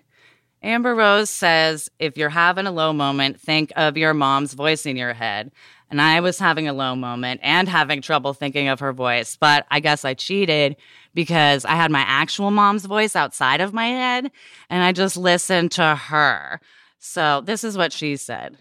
[0.62, 4.96] Amber Rose says if you're having a low moment, think of your mom's voice in
[4.96, 5.52] your head.
[5.90, 9.66] And I was having a low moment and having trouble thinking of her voice, but
[9.70, 10.78] I guess I cheated
[11.14, 14.32] because I had my actual mom's voice outside of my head
[14.70, 16.62] and I just listened to her.
[17.00, 18.58] So this is what she said.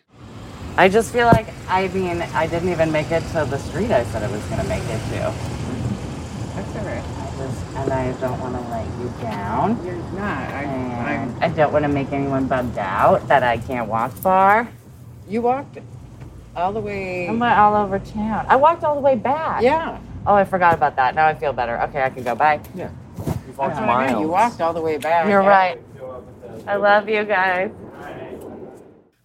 [0.76, 4.04] I just feel like, I mean, I didn't even make it to the street I
[4.04, 5.34] said I was going to make it to.
[6.54, 7.04] That's all right.
[7.04, 9.84] I just, and I don't want to let you down.
[9.84, 10.48] You're not.
[10.50, 14.12] I, And I, I don't want to make anyone bummed out that I can't walk
[14.12, 14.68] far.
[15.28, 15.78] you walked
[16.56, 17.28] all the way.
[17.28, 18.46] I went all over town.
[18.48, 19.62] I walked all the way back.
[19.62, 19.98] Yeah.
[20.26, 21.14] Oh, I forgot about that.
[21.14, 21.80] Now I feel better.
[21.82, 22.34] Okay, I can go.
[22.34, 22.60] Bye.
[22.74, 22.90] Yeah.
[23.46, 24.20] You've walked what I mean.
[24.22, 25.28] You walked all the way back.
[25.28, 25.78] You're right.
[26.66, 27.70] I love you guys.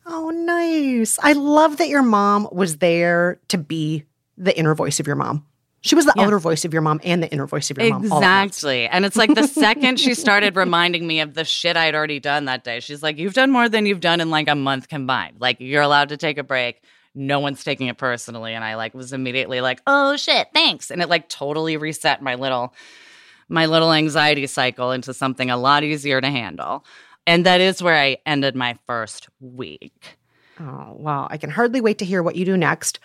[0.09, 1.19] Oh, nice.
[1.21, 4.05] I love that your mom was there to be
[4.37, 5.45] the inner voice of your mom.
[5.81, 6.23] She was the Yeah.
[6.23, 8.05] outer voice of your mom and the inner voice of your mom.
[8.05, 8.23] at once.
[8.57, 8.87] Exactly.
[8.87, 12.45] And it's like the second she started reminding me of the shit I'd already done
[12.45, 15.37] that day, she's like, You've done more than you've done in like a month combined.
[15.39, 16.81] Like, you're allowed to take a break.
[17.13, 18.53] No one's taking it personally.
[18.53, 20.89] And I like was immediately like, Oh shit, thanks.
[20.91, 22.73] And it like totally reset my little
[23.49, 26.83] my little anxiety cycle into something a lot easier to handle.
[27.27, 30.17] And that is where I ended my first week.
[30.59, 31.27] Oh, wow.
[31.29, 32.99] I can hardly wait to hear what you do next.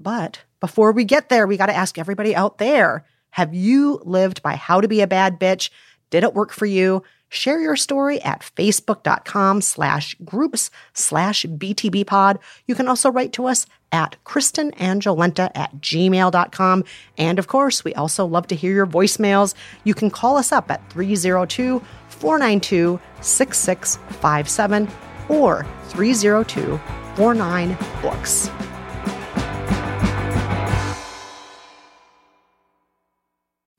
[0.00, 4.42] But before we get there, we got to ask everybody out there have you lived
[4.42, 5.68] by how to be a bad bitch?
[6.10, 7.02] Did it work for you?
[7.28, 12.38] Share your story at facebook.com slash groups slash btbpod.
[12.66, 16.84] You can also write to us at kristenangelenta at gmail.com.
[17.18, 19.54] And of course, we also love to hear your voicemails.
[19.84, 24.88] You can call us up at 302 492 6657
[25.28, 26.80] or 302
[27.16, 28.50] 49 books.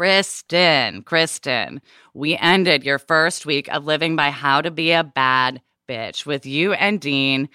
[0.00, 1.82] Kristen, Kristen,
[2.14, 6.46] we ended your first week of living by how to be a bad bitch with
[6.46, 7.50] you and Dean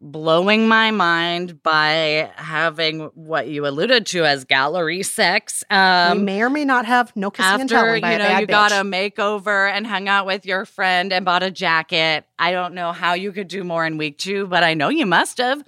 [0.00, 5.62] blowing my mind by having what you alluded to as gallery sex.
[5.70, 8.38] Um, we may or may not have no kissing and after telling by you know
[8.40, 12.24] you got a makeover and hung out with your friend and bought a jacket.
[12.40, 15.06] I don't know how you could do more in week two, but I know you
[15.06, 15.62] must have.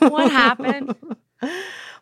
[0.00, 0.96] what happened?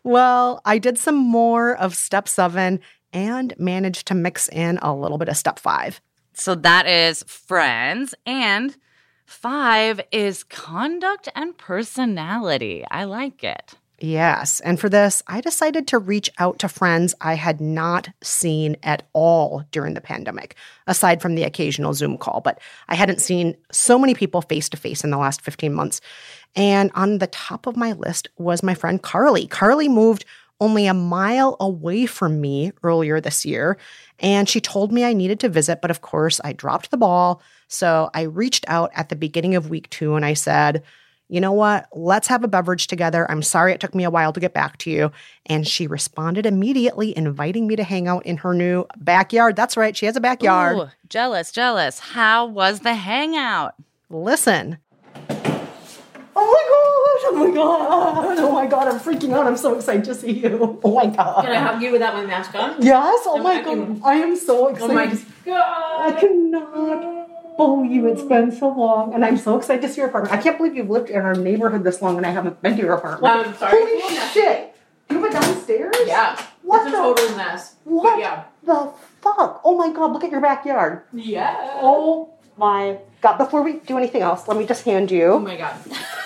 [0.07, 2.79] Well, I did some more of step seven
[3.13, 6.01] and managed to mix in a little bit of step five.
[6.33, 8.13] So that is friends.
[8.25, 8.75] And
[9.25, 12.85] five is conduct and personality.
[12.91, 13.75] I like it.
[13.99, 14.59] Yes.
[14.59, 19.07] And for this, I decided to reach out to friends I had not seen at
[19.13, 20.55] all during the pandemic,
[20.85, 22.41] aside from the occasional Zoom call.
[22.41, 25.99] But I hadn't seen so many people face to face in the last 15 months.
[26.55, 29.47] And on the top of my list was my friend Carly.
[29.47, 30.25] Carly moved
[30.59, 33.77] only a mile away from me earlier this year.
[34.19, 37.41] And she told me I needed to visit, but of course, I dropped the ball.
[37.67, 40.83] So I reached out at the beginning of week two and I said,
[41.29, 41.87] you know what?
[41.93, 43.29] Let's have a beverage together.
[43.29, 45.11] I'm sorry it took me a while to get back to you.
[45.45, 49.57] And she responded immediately, inviting me to hang out in her new backyard.
[49.57, 50.77] That's right, she has a backyard.
[50.77, 51.99] Ooh, jealous, jealous.
[51.99, 53.75] How was the hangout?
[54.09, 54.77] Listen.
[56.39, 57.29] Oh my god!
[57.29, 58.37] Oh my god!
[58.39, 58.87] Oh my god!
[58.87, 59.47] I'm freaking out.
[59.47, 60.79] I'm so excited to see you.
[60.83, 61.43] Oh my god!
[61.43, 62.79] Can I hug you without my mask on?
[62.79, 63.23] Yes.
[63.25, 64.01] Oh my god!
[64.03, 64.91] I am so excited.
[64.91, 65.07] Oh my
[65.45, 66.13] god!
[66.13, 67.27] I cannot.
[67.89, 68.05] You!
[68.07, 70.31] It's been so long, and I'm so excited to see your apartment.
[70.31, 72.83] I can't believe you've lived in our neighborhood this long, and I haven't been to
[72.83, 73.47] your apartment.
[73.47, 73.73] I'm sorry.
[73.79, 74.75] Holy shit!
[75.09, 75.95] You have it downstairs?
[76.05, 76.39] Yeah.
[76.61, 77.75] What it's a total mess.
[77.83, 78.43] What yeah.
[78.63, 79.61] the fuck?
[79.63, 80.13] Oh my god!
[80.13, 81.01] Look at your backyard.
[81.13, 81.79] Yeah.
[81.81, 83.37] Oh my god!
[83.37, 85.25] Before we do anything else, let me just hand you.
[85.33, 85.75] Oh my god.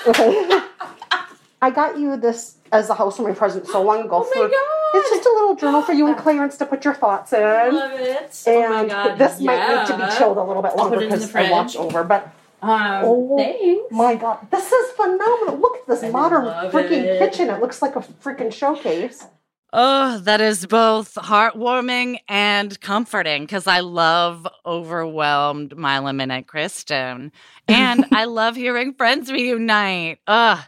[0.08, 0.48] Okay.
[1.64, 4.26] I got you this as a housewarming present so long ago.
[4.26, 5.00] Oh my for, God.
[5.00, 7.40] It's just a little journal for you and Clarence to put your thoughts in.
[7.76, 8.44] Love it.
[8.48, 9.18] oh my And god.
[9.18, 11.36] this might need to be chilled a little bit longer put it in the because
[11.36, 11.76] I fridge.
[11.76, 12.04] over.
[12.04, 13.92] But Um, oh thanks.
[13.92, 15.58] my god, this is phenomenal!
[15.60, 17.20] Look at this I modern freaking it.
[17.20, 17.50] kitchen.
[17.50, 19.26] It looks like a freaking showcase.
[19.74, 27.32] Oh, that is both heartwarming and comforting because I love overwhelmed Mila Minute Kristen.
[27.70, 30.20] And I love hearing friends reunite.
[30.28, 30.60] Ugh.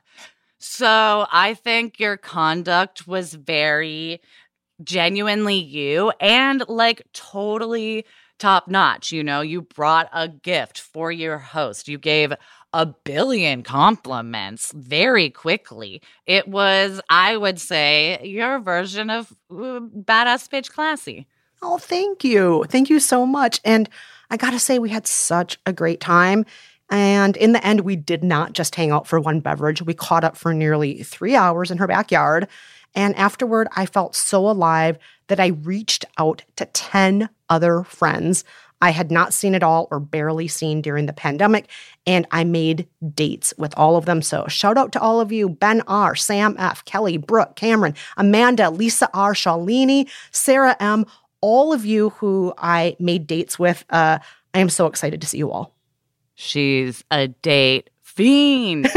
[0.57, 4.21] So I think your conduct was very
[4.81, 8.05] genuinely you and like totally
[8.39, 9.11] top notch.
[9.11, 11.89] You know, you brought a gift for your host.
[11.89, 12.31] You gave
[12.74, 16.01] a billion compliments very quickly.
[16.26, 21.28] It was, I would say, your version of uh, badass bitch classy.
[21.61, 22.65] Oh, thank you.
[22.67, 23.61] Thank you so much.
[23.63, 23.89] And
[24.30, 26.45] I got to say, we had such a great time.
[26.89, 29.82] And in the end, we did not just hang out for one beverage.
[29.82, 32.47] We caught up for nearly three hours in her backyard.
[32.95, 34.97] And afterward, I felt so alive
[35.28, 38.43] that I reached out to 10 other friends
[38.84, 41.69] I had not seen at all or barely seen during the pandemic.
[42.05, 44.21] And I made dates with all of them.
[44.21, 48.69] So shout out to all of you Ben R., Sam F., Kelly, Brooke, Cameron, Amanda,
[48.69, 51.05] Lisa R., Shalini, Sarah M.,
[51.39, 53.86] all of you who I made dates with.
[53.89, 54.19] Uh,
[54.53, 55.73] I am so excited to see you all.
[56.36, 58.89] She's a date fiend.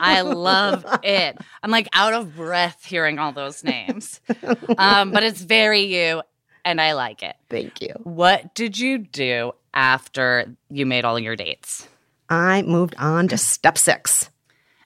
[0.00, 1.36] I love it.
[1.64, 4.20] I'm like out of breath hearing all those names.
[4.78, 6.22] Um, but it's very you,
[6.66, 7.36] and I like it.
[7.48, 7.94] Thank you.
[8.02, 11.88] What did you do after you made all your dates?
[12.28, 14.28] I moved on to step six.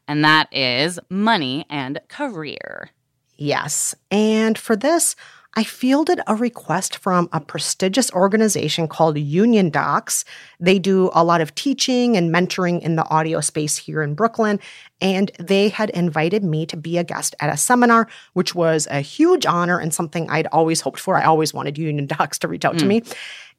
[0.06, 2.90] And that is money and career.
[3.36, 3.94] Yes.
[4.10, 5.16] And for this,
[5.56, 10.24] I fielded a request from a prestigious organization called Union Docs.
[10.60, 14.60] They do a lot of teaching and mentoring in the audio space here in Brooklyn.
[15.00, 19.00] And they had invited me to be a guest at a seminar, which was a
[19.00, 21.16] huge honor and something I'd always hoped for.
[21.16, 22.88] I always wanted Union Docs to reach out to hmm.
[22.88, 23.02] me.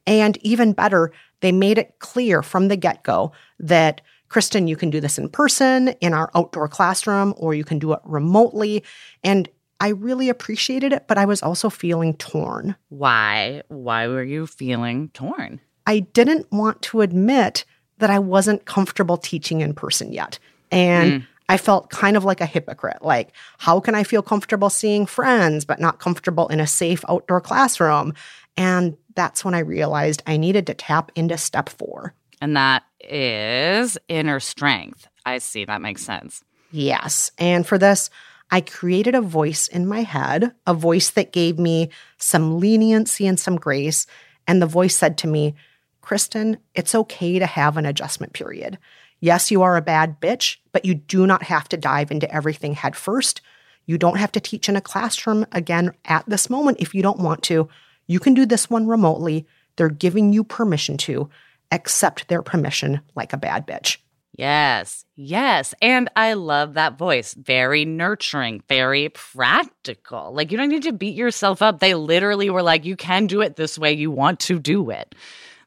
[0.06, 4.88] And even better, they made it clear from the get go that Kristen, you can
[4.88, 8.82] do this in person in our outdoor classroom, or you can do it remotely.
[9.22, 9.46] And
[9.82, 12.76] I really appreciated it, but I was also feeling torn.
[12.88, 13.62] Why?
[13.66, 15.60] Why were you feeling torn?
[15.88, 17.64] I didn't want to admit
[17.98, 20.38] that I wasn't comfortable teaching in person yet.
[20.70, 21.26] And mm.
[21.48, 23.02] I felt kind of like a hypocrite.
[23.02, 27.40] Like, how can I feel comfortable seeing friends, but not comfortable in a safe outdoor
[27.40, 28.14] classroom?
[28.56, 32.14] And that's when I realized I needed to tap into step four.
[32.40, 35.08] And that is inner strength.
[35.26, 35.64] I see.
[35.64, 36.44] That makes sense.
[36.70, 37.32] Yes.
[37.36, 38.10] And for this,
[38.52, 41.88] I created a voice in my head, a voice that gave me
[42.18, 44.06] some leniency and some grace.
[44.46, 45.54] And the voice said to me,
[46.02, 48.76] Kristen, it's okay to have an adjustment period.
[49.20, 52.74] Yes, you are a bad bitch, but you do not have to dive into everything
[52.74, 53.40] head first.
[53.86, 57.20] You don't have to teach in a classroom again at this moment if you don't
[57.20, 57.70] want to.
[58.06, 59.46] You can do this one remotely.
[59.76, 61.30] They're giving you permission to.
[61.70, 63.96] Accept their permission like a bad bitch.
[64.34, 65.74] Yes, yes.
[65.82, 67.34] And I love that voice.
[67.34, 70.32] Very nurturing, very practical.
[70.32, 71.80] Like, you don't need to beat yourself up.
[71.80, 73.92] They literally were like, you can do it this way.
[73.92, 75.14] You want to do it.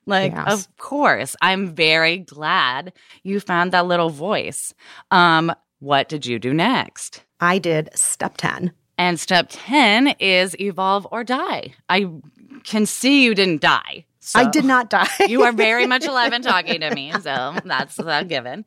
[0.08, 0.48] Like, Yes.
[0.66, 1.36] of course.
[1.42, 2.94] I'm very glad
[3.24, 4.74] you found that little voice.
[5.12, 7.24] Um, what did you do next?
[7.40, 8.72] I did step 10.
[8.98, 11.74] And step 10 is evolve or die.
[11.90, 12.08] I
[12.64, 14.06] can see you didn't die.
[14.34, 15.08] I did not die.
[15.28, 17.12] you are very much alive and talking to me.
[17.12, 18.66] So that's a given.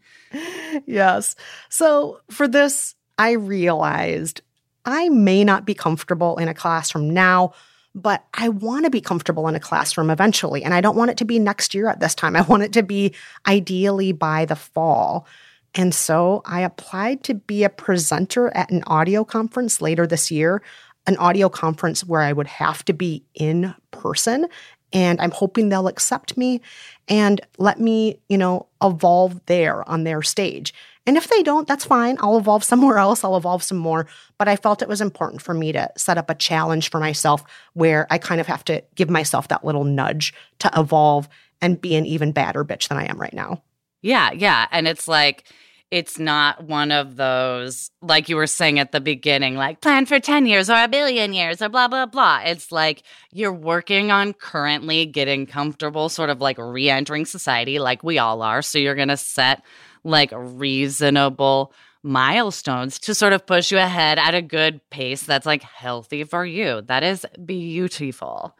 [0.86, 1.34] yes.
[1.68, 4.42] So for this, I realized
[4.84, 7.52] I may not be comfortable in a classroom now,
[7.94, 10.62] but I want to be comfortable in a classroom eventually.
[10.62, 12.36] And I don't want it to be next year at this time.
[12.36, 13.14] I want it to be
[13.46, 15.26] ideally by the fall.
[15.74, 20.62] And so I applied to be a presenter at an audio conference later this year,
[21.06, 24.46] an audio conference where I would have to be in person.
[24.93, 26.61] And I'm hoping they'll accept me
[27.09, 30.72] and let me, you know, evolve there on their stage.
[31.07, 32.18] And if they don't, that's fine.
[32.20, 33.24] I'll evolve somewhere else.
[33.24, 34.07] I'll evolve some more.
[34.36, 37.43] But I felt it was important for me to set up a challenge for myself
[37.72, 41.28] where I kind of have to give myself that little nudge to evolve
[41.61, 43.62] and be an even badder bitch than I am right now.
[44.03, 44.66] Yeah, yeah.
[44.70, 45.45] And it's like,
[45.91, 50.20] it's not one of those, like you were saying at the beginning, like plan for
[50.20, 52.41] 10 years or a billion years or blah, blah, blah.
[52.45, 58.03] It's like you're working on currently getting comfortable, sort of like re entering society, like
[58.03, 58.61] we all are.
[58.61, 59.62] So you're going to set
[60.05, 61.72] like reasonable
[62.03, 66.45] milestones to sort of push you ahead at a good pace that's like healthy for
[66.45, 66.82] you.
[66.82, 68.57] That is beautiful.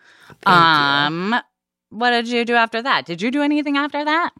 [0.47, 1.35] um,
[1.91, 3.07] what did you do after that?
[3.07, 4.31] Did you do anything after that?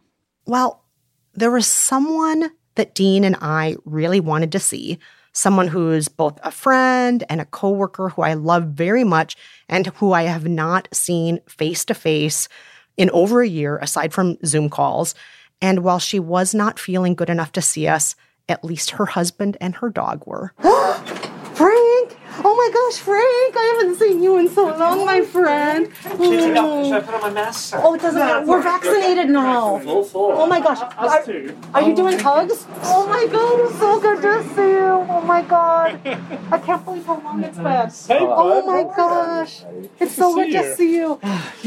[0.45, 0.83] Well,
[1.33, 4.99] there was someone that Dean and I really wanted to see,
[5.33, 9.35] someone who's both a friend and a coworker who I love very much
[9.67, 12.47] and who I have not seen face to face
[12.95, 15.13] in over a year aside from Zoom calls.
[15.61, 18.15] And while she was not feeling good enough to see us,
[18.47, 20.53] at least her husband and her dog were.
[22.41, 22.45] Frank!
[22.45, 23.55] Oh my gosh, Frank!
[23.57, 25.89] I haven't seen you in so long, my friend.
[26.01, 27.01] Should I oh.
[27.01, 27.73] put on my mask?
[27.77, 28.45] Oh, it doesn't matter.
[28.45, 29.79] We're vaccinated now.
[29.79, 30.31] Full, full.
[30.31, 30.79] Oh my gosh.
[30.97, 31.25] Are,
[31.73, 32.65] are you doing hugs?
[32.83, 35.05] Oh my god, it's so good to see you.
[35.09, 35.99] Oh my god.
[36.51, 37.69] I can't believe how long it's been.
[38.19, 39.63] Hey, Oh my gosh.
[39.99, 41.19] It's so good to see you.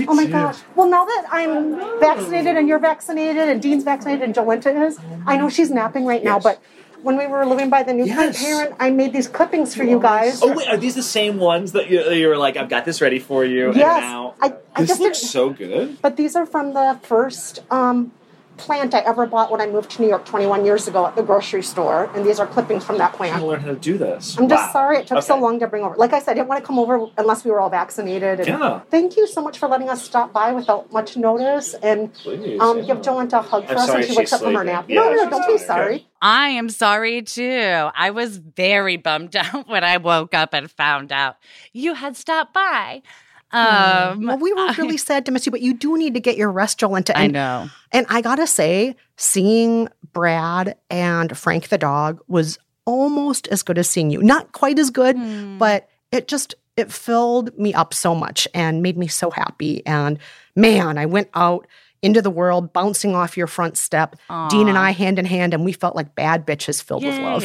[0.08, 0.58] Oh my gosh.
[0.74, 5.36] Well, now that I'm vaccinated and you're vaccinated and Dean's vaccinated and Jolenta is, I
[5.36, 6.60] know she's napping right now, but
[7.02, 8.42] when we were living by the new Yes.
[8.42, 10.40] parent, I made these clippings for you guys.
[10.42, 13.00] Oh wait, are these the same ones that you, you were like, I've got this
[13.00, 13.68] ready for you?
[13.68, 14.00] And Yes.
[14.00, 16.00] now I, I this just looks so good.
[16.00, 18.12] But these are from the first um,
[18.58, 21.22] plant I ever bought when I moved to New York 21 years ago at the
[21.22, 22.10] grocery store.
[22.14, 23.34] And these are clippings from that plant.
[23.34, 23.40] I plant.
[23.40, 24.38] gotta learn how to do this.
[24.38, 24.72] I'm just Wow.
[24.72, 25.96] sorry it took so long to bring over.
[25.96, 28.40] Like I said, I didn't want to come over unless we were all vaccinated.
[28.40, 28.80] And Yeah.
[28.90, 32.78] Thank you so much for letting us stop by without much notice and Please, um,
[32.78, 32.84] yeah.
[32.84, 34.64] give Jolenta a hug for I'm us sorry when she she's wakes up from her
[34.64, 34.84] nap.
[34.88, 35.58] Yeah, no, no, no, don't be sorry.
[35.58, 36.06] sorry.
[36.22, 37.90] I am sorry too.
[37.94, 41.36] I was very bummed out when I woke up and found out
[41.72, 43.02] you had stopped by.
[43.50, 46.36] Um, well, we were really sad to miss you, but you do need to get
[46.38, 47.12] your rest, Jolenta.
[47.14, 47.68] I And, know.
[47.92, 53.90] and I gotta say, seeing Brad and Frank the dog was almost as good as
[53.90, 54.22] seeing you.
[54.22, 55.58] Not quite as good, Hmm.
[55.58, 59.84] but it just it filled me up so much and made me so happy.
[59.86, 60.18] And
[60.56, 61.66] man, I went out
[62.02, 64.16] into the world bouncing off your front step,
[64.48, 67.42] Dean and I hand in hand, and we felt like bad bitches filled with love.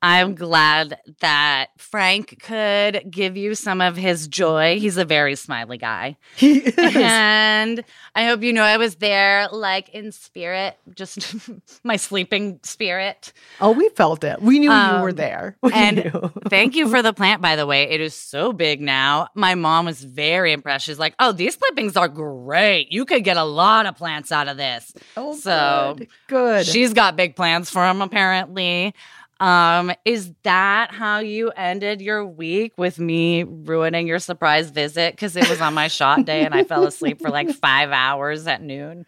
[0.00, 4.78] I'm glad that Frank could give you some of his joy.
[4.78, 6.16] He's a very smiley guy.
[6.36, 6.74] He is.
[6.78, 7.82] And
[8.14, 11.34] I hope you know I was there, like in spirit, just
[11.84, 13.32] my sleeping spirit.
[13.60, 14.40] Oh, we felt it.
[14.40, 15.56] We knew you were Um, there.
[15.62, 16.30] We and.
[16.48, 17.82] Thank you for the plant, by the way.
[17.90, 19.26] It is so big now.
[19.34, 20.86] My mom was very impressed.
[20.86, 22.92] She's like, oh, these clippings are great.
[22.92, 24.92] You could get a lot of plants out of this.
[25.16, 26.08] Oh, so good.
[26.28, 26.66] good.
[26.66, 28.94] She's got big plans for him, apparently.
[29.40, 35.14] Um, is that how you ended your week with me ruining your surprise visit?
[35.14, 38.46] Because it was on my shot day and I fell asleep for like five hours
[38.46, 39.06] at noon.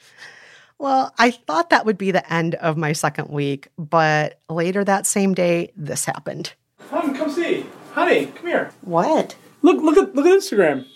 [0.78, 5.07] Well, I thought that would be the end of my second week, but later that
[5.07, 6.55] same day, this happened.
[6.89, 7.66] Come, come see.
[7.93, 8.70] Honey, come here.
[8.83, 9.37] What?
[9.62, 10.87] Look, look at look at Instagram.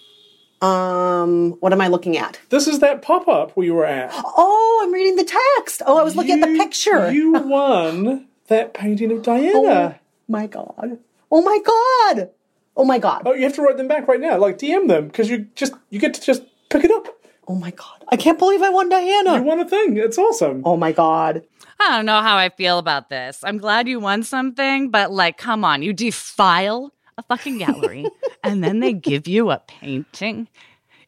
[0.63, 2.41] Um, what am I looking at?
[2.49, 4.11] This is that pop up we were at.
[4.15, 5.83] Oh, I'm reading the text.
[5.85, 7.13] Oh, I was looking at the picture.
[7.13, 9.99] You won that painting of Diana.
[10.01, 10.99] Oh my god.
[11.31, 12.31] Oh my god.
[12.77, 13.23] Oh my god.
[13.27, 14.37] Oh, you have to write them back right now.
[14.39, 17.07] Like DM them because you just you get to just pick it up.
[17.47, 18.05] Oh my god.
[18.09, 19.37] I can't believe I won Diana.
[19.37, 19.97] You won a thing.
[19.97, 20.63] It's awesome.
[20.65, 21.43] Oh my god.
[21.81, 23.41] I don't know how I feel about this.
[23.45, 28.07] I'm glad you won something, but like, come on, you defile a fucking gallery
[28.45, 30.49] and then they give you a painting.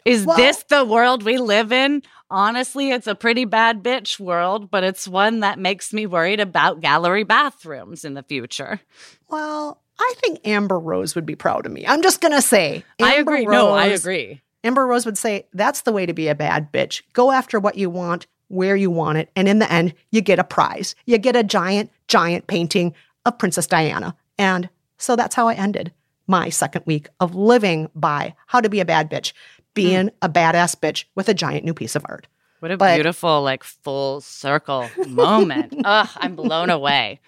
[0.04, 2.02] Is Well- this the world we live in?
[2.30, 6.80] Honestly, it's a pretty bad bitch world, but it's one that makes me worried about
[6.80, 8.80] gallery bathrooms in the future.
[9.28, 11.86] Well, I think Amber Rose would be proud of me.
[11.86, 12.84] I'm just going to say.
[13.00, 13.46] I Amber agree.
[13.46, 14.42] No, I agree.
[14.64, 17.02] Amber Rose would say, that's the way to be a bad bitch.
[17.12, 19.30] Go after what you want, where you want it.
[19.36, 20.96] And in the end, you get a prize.
[21.04, 24.16] You get a giant, giant painting of Princess Diana.
[24.38, 24.68] And
[24.98, 25.92] so that's how I ended.
[26.26, 29.32] my second week of living by how to be a bad bitch,
[29.76, 32.26] being a badass bitch with a giant new piece of art.
[32.58, 35.72] What a But- beautiful, like, full circle moment.
[35.84, 37.20] Ugh, I'm blown away.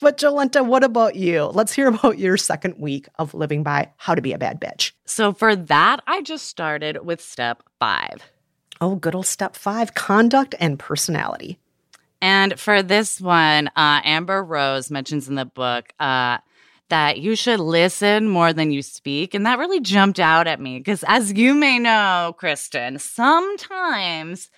[0.00, 1.44] But Jolenta, what about you?
[1.46, 4.92] Let's hear about your second week of living by how to be a bad bitch.
[5.04, 8.30] So for that, I just started with step five.
[8.80, 11.58] Oh, good old step five conduct and personality.
[12.22, 16.38] And for this one, uh, Amber Rose mentions in the book uh,
[16.90, 19.34] that you should listen more than you speak.
[19.34, 24.50] And that really jumped out at me because, as you may know, Kristen, sometimes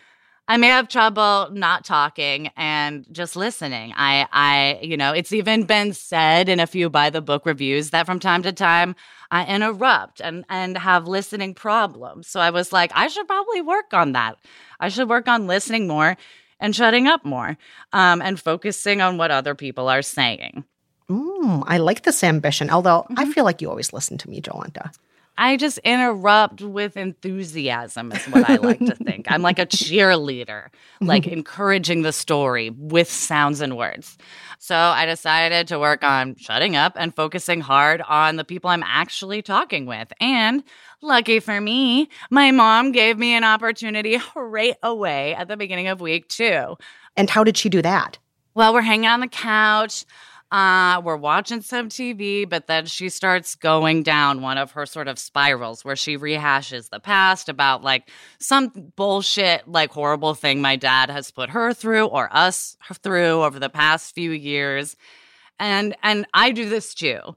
[0.49, 3.95] I may have trouble not talking and just listening.
[3.97, 7.91] I, I, you know, it's even been said in a few by the book reviews
[7.91, 8.97] that from time to time
[9.31, 12.27] I interrupt and and have listening problems.
[12.27, 14.37] So I was like, I should probably work on that.
[14.81, 16.17] I should work on listening more
[16.61, 17.57] and shutting up more,
[17.93, 20.65] um, and focusing on what other people are saying.
[21.09, 24.93] Mm, I like this ambition, although I feel like you always listen to me, Jolenta.
[25.39, 29.31] I just interrupt with enthusiasm, is what I like to think.
[29.31, 30.69] I'm like a cheerleader,
[31.01, 34.19] like encouraging the story with sounds and words.
[34.59, 38.85] So I decided to work on shutting up and focusing hard on the people I'm
[38.85, 40.13] actually talking with.
[40.21, 40.63] And
[41.01, 46.01] lucky for me, my mom gave me an opportunity right away at the beginning of
[46.01, 46.77] week two.
[47.17, 48.19] And how did she do that?
[48.55, 50.05] Well, we're hanging on the couch.
[50.53, 55.09] Uh, we're watching some TV, but then she starts going down one of her sort
[55.09, 60.77] of spirals where she rehashes the past about like some bullshit, like horrible thing my
[60.77, 64.95] dad has put her through or us through over the past few years.
[65.59, 67.35] And and I do this too.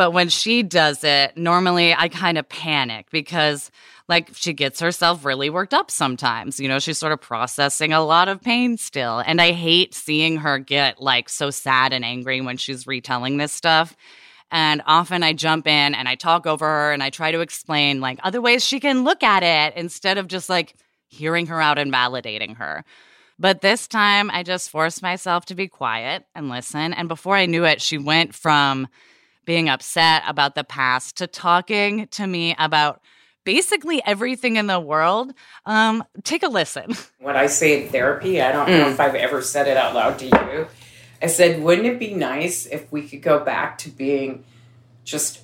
[0.00, 3.70] But when she does it, normally I kind of panic because
[4.08, 6.58] like she gets herself really worked up sometimes.
[6.58, 9.18] You know, she's sort of processing a lot of pain still.
[9.18, 13.52] And I hate seeing her get like so sad and angry when she's retelling this
[13.52, 13.94] stuff.
[14.50, 18.00] And often I jump in and I talk over her and I try to explain
[18.00, 20.76] like other ways she can look at it instead of just like
[21.08, 22.86] hearing her out and validating her.
[23.38, 26.94] But this time I just forced myself to be quiet and listen.
[26.94, 28.88] And before I knew it, she went from
[29.50, 33.00] being upset about the past to talking to me about
[33.42, 35.32] basically everything in the world.
[35.66, 36.94] Um, take a listen.
[37.18, 38.92] What I say in therapy, I don't know Mm.
[38.92, 40.68] if I've ever said it out loud to you.
[41.20, 44.44] I said, wouldn't it be nice if we could go back to being
[45.02, 45.40] just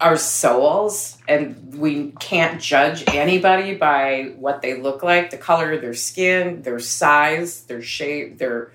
[0.00, 5.82] our souls and we can't judge anybody by what they look like, the color of
[5.82, 8.72] their skin, their size, their shape, their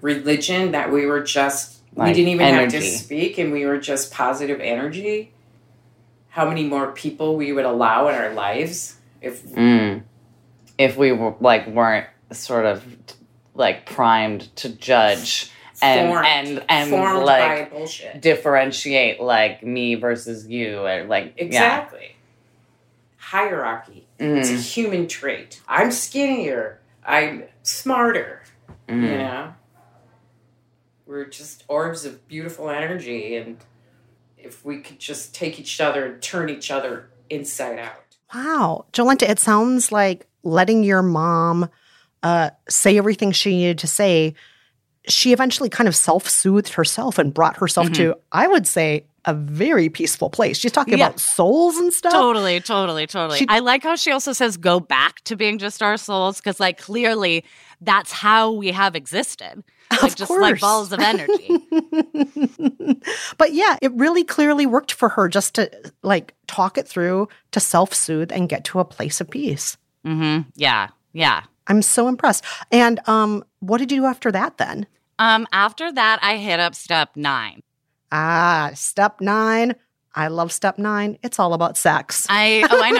[0.00, 4.12] religion, that we were just, we didn't even have to speak and we were just
[4.12, 5.32] positive energy?
[6.30, 10.02] How many more people we would allow in our lives if Mm.
[10.76, 12.84] If we were like weren't sort of
[13.54, 15.50] like primed to judge
[15.82, 16.26] and Formed.
[16.26, 21.44] and and Formed like differentiate like me versus you or like yeah.
[21.44, 22.14] Exactly.
[23.16, 24.06] Hierarchy.
[24.18, 24.72] It's a Mhm.
[24.74, 25.60] human trait.
[25.68, 26.78] I'm skinnier.
[27.04, 28.42] I'm smarter.
[28.88, 29.18] You Mhm.
[29.18, 29.54] know?
[31.08, 33.34] We're just orbs of beautiful energy.
[33.36, 33.56] And
[34.36, 38.04] if we could just take each other and turn each other inside out.
[38.34, 38.84] Wow.
[38.92, 41.70] Jolenta, it sounds like letting your mom
[42.22, 44.34] uh, say everything she needed to say.
[45.08, 49.34] She eventually kind of self soothed herself and brought herself to, I would say, a
[49.34, 50.58] very peaceful place.
[50.58, 50.98] She's talking.
[50.98, 51.06] Yeah.
[51.06, 52.12] about souls and stuff.
[52.12, 53.38] Totally, totally, totally.
[53.38, 56.58] She- I like how she also says go back to being just our souls because,
[56.58, 57.44] like, clearly
[57.80, 59.62] that's how we have existed.
[60.02, 61.48] Like, just like balls of energy.
[63.38, 65.70] But yeah, it really clearly worked for her just to
[66.02, 69.76] like talk it through, to self soothe and get to a place of peace.
[70.06, 70.48] Mm-hmm.
[70.56, 71.42] Yeah, yeah.
[71.66, 72.44] I'm so impressed.
[72.72, 74.86] And um, what did you do after that then?
[75.18, 77.60] Um, after that, I hit up step nine.
[78.10, 79.74] Ah, step nine.
[80.14, 81.18] I love step nine.
[81.22, 82.26] It's all about sex.
[82.28, 82.90] I oh, I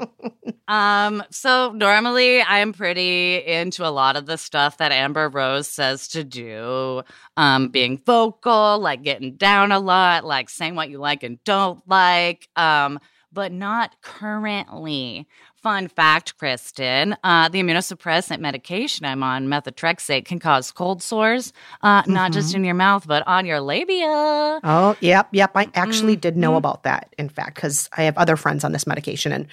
[0.00, 0.52] know.
[0.74, 6.08] um, so normally I'm pretty into a lot of the stuff that Amber Rose says
[6.08, 7.02] to do.
[7.36, 11.86] Um, being vocal, like getting down a lot, like saying what you like and don't
[11.86, 12.48] like.
[12.56, 12.98] Um,
[13.32, 15.28] but not currently.
[15.62, 21.52] Fun fact, Kristen, uh, the immunosuppressant medication I'm on, methotrexate, can cause cold sores,
[21.82, 24.60] uh, not just in your mouth, but on your labia.
[24.62, 25.50] Oh, yep, yep.
[25.56, 26.56] I actually did know Mm-hmm.
[26.58, 29.32] about that, in fact, because I have other friends on this medication.
[29.32, 29.48] And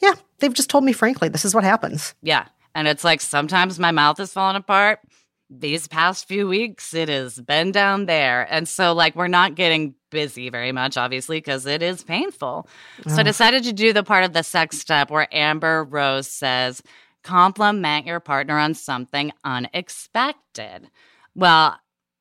[0.00, 2.14] yeah, they've just told me, frankly, this is what happens.
[2.22, 2.46] Yeah.
[2.76, 5.00] And it's like sometimes my mouth is falling apart.
[5.50, 8.46] These past few weeks, it has been down there.
[8.50, 12.68] And so, like, we're not getting busy very much, obviously, because it is painful.
[13.06, 16.82] So, I decided to do the part of the sex step where Amber Rose says,
[17.24, 20.90] compliment your partner on something unexpected.
[21.34, 21.78] Well,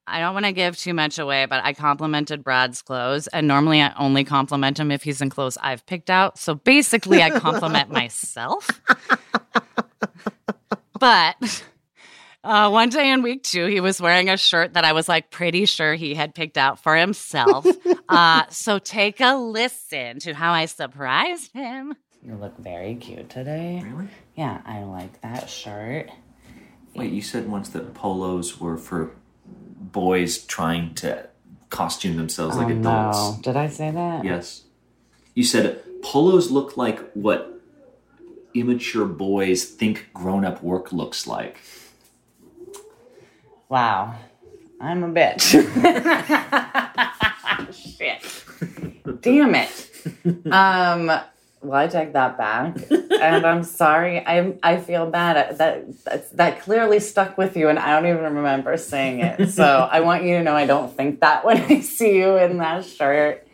[0.09, 3.28] I don't want to give too much away, but I complimented Brad's clothes.
[3.28, 6.38] And normally I only compliment him if he's in clothes I've picked out.
[6.38, 8.82] So basically, I compliment myself.
[10.97, 11.63] but
[12.47, 15.29] uh, one day in week two, he was wearing a shirt that I was like
[15.31, 17.65] pretty sure he had picked out for himself.
[18.09, 21.93] uh, so take a listen to how I surprised him.
[22.23, 23.83] You look very cute today.
[23.85, 24.07] Really?
[24.35, 26.09] Yeah, I like that shirt.
[26.95, 29.11] Wait, you said once that polos were for
[29.45, 31.29] boys trying to
[31.69, 33.17] costume themselves like Oh, adults.
[33.37, 33.37] no.
[33.43, 34.25] Did I say that?
[34.25, 34.63] Yes.
[35.35, 37.61] You said polos look like what
[38.53, 41.59] immature boys think grown up work looks like.
[43.70, 44.15] Wow.
[44.80, 45.53] I'm a bitch.
[47.97, 49.22] Shit.
[49.22, 49.91] Damn it.
[50.51, 51.11] Um
[51.61, 54.26] well, I take that back, and I'm sorry.
[54.26, 55.57] I I feel bad.
[55.57, 59.49] That that that clearly stuck with you, and I don't even remember saying it.
[59.49, 62.59] So I want you to know I don't think that when I see you in
[62.59, 63.47] that shirt,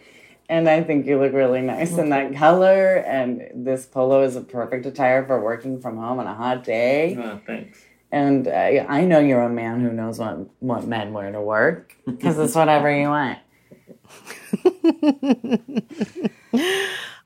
[0.50, 2.98] and I think you look really nice in that color.
[2.98, 7.18] And this polo is a perfect attire for working from home on a hot day.
[7.18, 7.84] Oh, thanks.
[8.14, 11.98] And uh, I know you're a man who knows what what men wear to work
[12.06, 13.40] because it's whatever you want.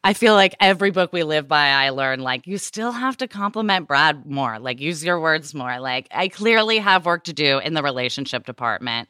[0.05, 3.27] I feel like every book we live by, I learn like you still have to
[3.27, 5.77] compliment Brad more, like use your words more.
[5.81, 9.09] Like I clearly have work to do in the relationship department.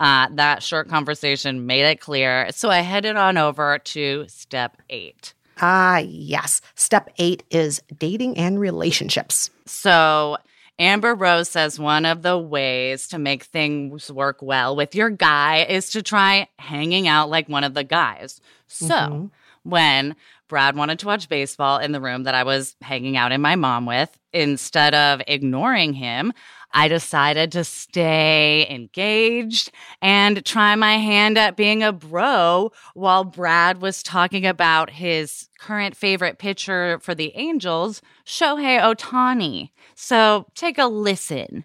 [0.00, 2.48] Uh, that short conversation made it clear.
[2.52, 5.34] So I headed on over to step eight.
[5.60, 6.62] Ah, yes.
[6.74, 9.50] Step eight is dating and relationships.
[9.66, 10.38] So,
[10.78, 15.64] Amber Rose says one of the ways to make things work well with your guy
[15.68, 18.40] is to try hanging out like one of the guys.
[18.68, 19.30] So, Mhm.
[19.64, 20.16] when
[20.48, 23.56] Brad wanted to watch baseball in the room that I was hanging out in my
[23.56, 26.32] mom with, instead of ignoring him,
[26.72, 29.70] I decided to stay engaged
[30.02, 35.96] and try my hand at being a bro while Brad was talking about his current
[35.96, 39.70] favorite pitcher for the Angels, Shohei Ohtani.
[39.94, 41.64] So take a listen.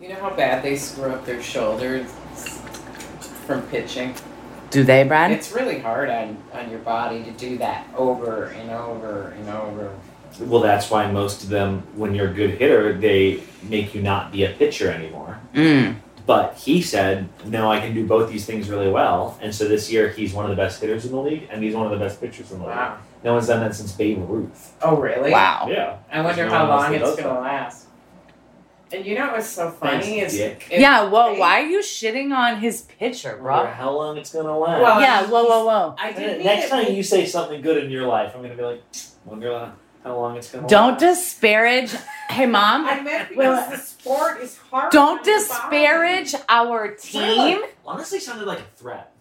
[0.00, 2.10] You know how bad they screw up their shoulders
[3.46, 4.14] from pitching?
[4.70, 5.32] Do they, Brad?
[5.32, 9.92] It's really hard on, on your body to do that over and over and over.
[10.38, 14.32] Well, that's why most of them, when you're a good hitter, they make you not
[14.32, 15.38] be a pitcher anymore.
[15.54, 15.96] Mm.
[16.26, 19.36] But he said, no, I can do both these things really well.
[19.42, 21.74] And so this year, he's one of the best hitters in the league, and he's
[21.74, 22.92] one of the best pitchers in the Wow.
[22.92, 23.24] league.
[23.24, 24.74] No one's done that since Babe Ruth.
[24.82, 25.30] Oh, really?
[25.32, 25.66] Wow.
[25.68, 25.96] Yeah.
[26.12, 27.86] I wonder no how long it's going to last.
[28.92, 30.66] And you know what's so Thanks, funny is Dick.
[30.70, 33.58] if yeah, whoa, they- why are you shitting on his pitcher, bro?
[33.58, 34.80] wonder how long it's gonna last.
[34.82, 35.94] Well, yeah, whoa, whoa, whoa.
[35.96, 38.56] I didn't mean next it- time you say something good in your life, I'm gonna
[38.56, 38.82] be like,
[39.24, 39.52] wonder
[40.04, 41.00] how long it's gonna Don't last.
[41.00, 41.92] disparage.
[42.28, 42.84] Hey, mom.
[42.88, 44.92] I meant because Well, the sport is hard.
[44.92, 47.58] Don't on your disparage our team.
[47.58, 47.68] Really?
[47.86, 49.12] Honestly, sounded like a threat.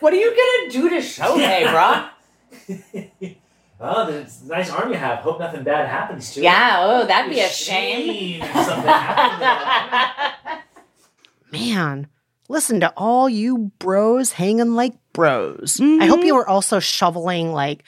[0.00, 1.70] What are you gonna do to Shohei,
[3.18, 3.28] bro?
[3.82, 5.20] Oh, it's a nice arm you have.
[5.20, 6.42] Hope nothing bad happens to it.
[6.42, 8.42] Yeah, oh, that'd be a shame.
[8.42, 10.60] if something happened
[11.52, 11.58] to.
[11.58, 12.06] Man,
[12.50, 15.80] listen to all you bros hanging like bros.
[15.80, 17.84] I hope you were also shoveling like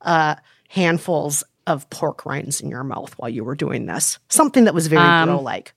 [0.00, 0.34] uh,
[0.76, 4.18] handfuls of pork rinds in your mouth while you were doing this.
[4.28, 5.72] Something that was very Um, bro like.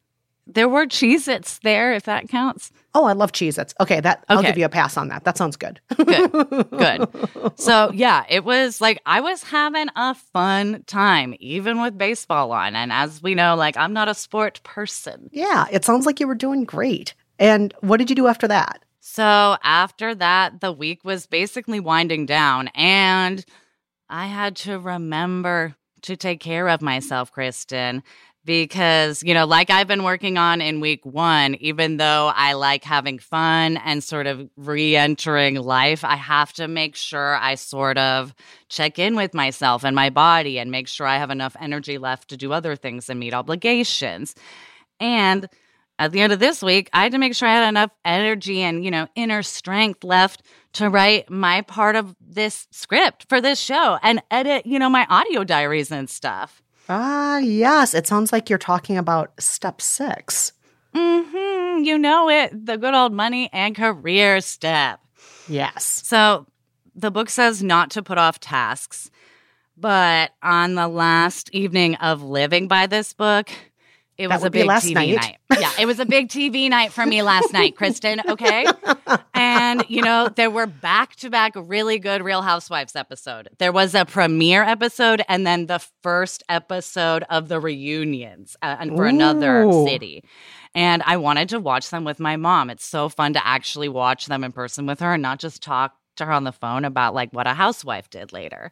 [0.52, 2.72] There were Cheez Its there, if that counts.
[2.96, 3.74] Oh, I love Cheez Its.
[3.80, 5.24] Okay, that I'll give you a pass on that.
[5.24, 5.80] That sounds good.
[5.96, 6.32] Good.
[6.72, 7.08] Good.
[7.56, 12.76] So, yeah, it was like I was having a fun time, even with baseball on.
[12.76, 15.30] And as we know, like I'm not a sport person.
[15.32, 17.14] yeah, it sounds like you were doing great.
[17.38, 18.84] And what did you do after that?
[19.02, 22.70] So, after that, the week was basically winding down.
[22.74, 23.46] And
[24.10, 28.04] I had to remember to take care of myself, Kristen.
[28.46, 32.84] Because, you know, like I've been working on in week one, even though I like
[32.84, 37.98] having fun and sort of re entering life, I have to make sure I sort
[37.98, 38.34] of
[38.70, 42.30] check in with myself and my body and make sure I have enough energy left
[42.30, 44.34] to do other things and meet obligations.
[45.00, 45.48] And
[46.00, 48.62] at the end of this week, I had to make sure I had enough energy
[48.62, 50.42] and, you know, inner strength left
[50.74, 55.06] to write my part of this script for this show and edit, you know, my
[55.10, 56.62] audio diaries and stuff.
[56.88, 57.94] Ah, yes.
[57.94, 60.54] It sounds like you're talking about step six.
[60.96, 61.84] Mm-hmm.
[61.84, 62.66] You know it.
[62.66, 65.00] The good old money and career step.
[65.48, 65.84] Yes.
[66.06, 66.48] So
[66.96, 69.12] the book says not to put off tasks.
[69.78, 73.50] But on the last evening of living by this book,
[74.20, 75.16] it was a big TV night.
[75.50, 75.60] night.
[75.60, 78.22] Yeah, it was a big TV night for me last night, Kristen.
[78.28, 78.66] Okay.
[79.34, 83.48] And, you know, there were back to back really good Real Housewives episode.
[83.58, 88.98] There was a premiere episode and then the first episode of the reunions uh, and
[88.98, 90.26] for another city.
[90.76, 92.70] And I wanted to watch them with my mom.
[92.70, 95.96] It's so fun to actually watch them in person with her and not just talk
[96.18, 98.72] to her on the phone about like what a housewife did later.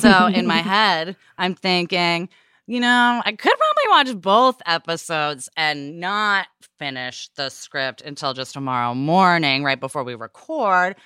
[0.00, 2.28] So in my head, I'm thinking,
[2.66, 6.46] you know, I could probably watch both episodes and not
[6.78, 10.96] finish the script until just tomorrow morning, right before we record.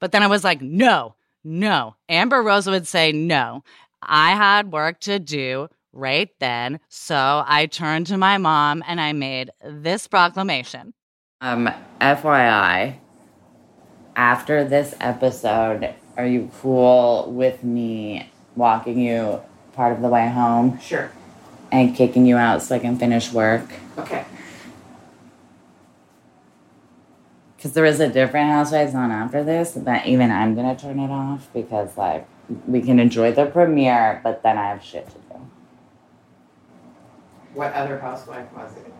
[0.00, 1.96] But then I was like, no, no.
[2.08, 3.64] Amber Rose would say no.
[4.02, 6.80] I had work to do right then.
[6.88, 10.94] So I turned to my mom and I made this proclamation.
[11.40, 11.70] Um,
[12.00, 12.98] FYI,
[14.16, 19.40] after this episode, are you cool with me walking you
[19.74, 20.78] part of the way home?
[20.80, 21.10] Sure.
[21.72, 23.66] And kicking you out so I can finish work?
[23.98, 24.24] Okay.
[27.56, 31.10] Because there is a different Housewives on after this that even I'm gonna turn it
[31.10, 32.26] off because like
[32.66, 35.46] we can enjoy the premiere, but then I have shit to do.
[37.54, 38.92] What other housewife was it?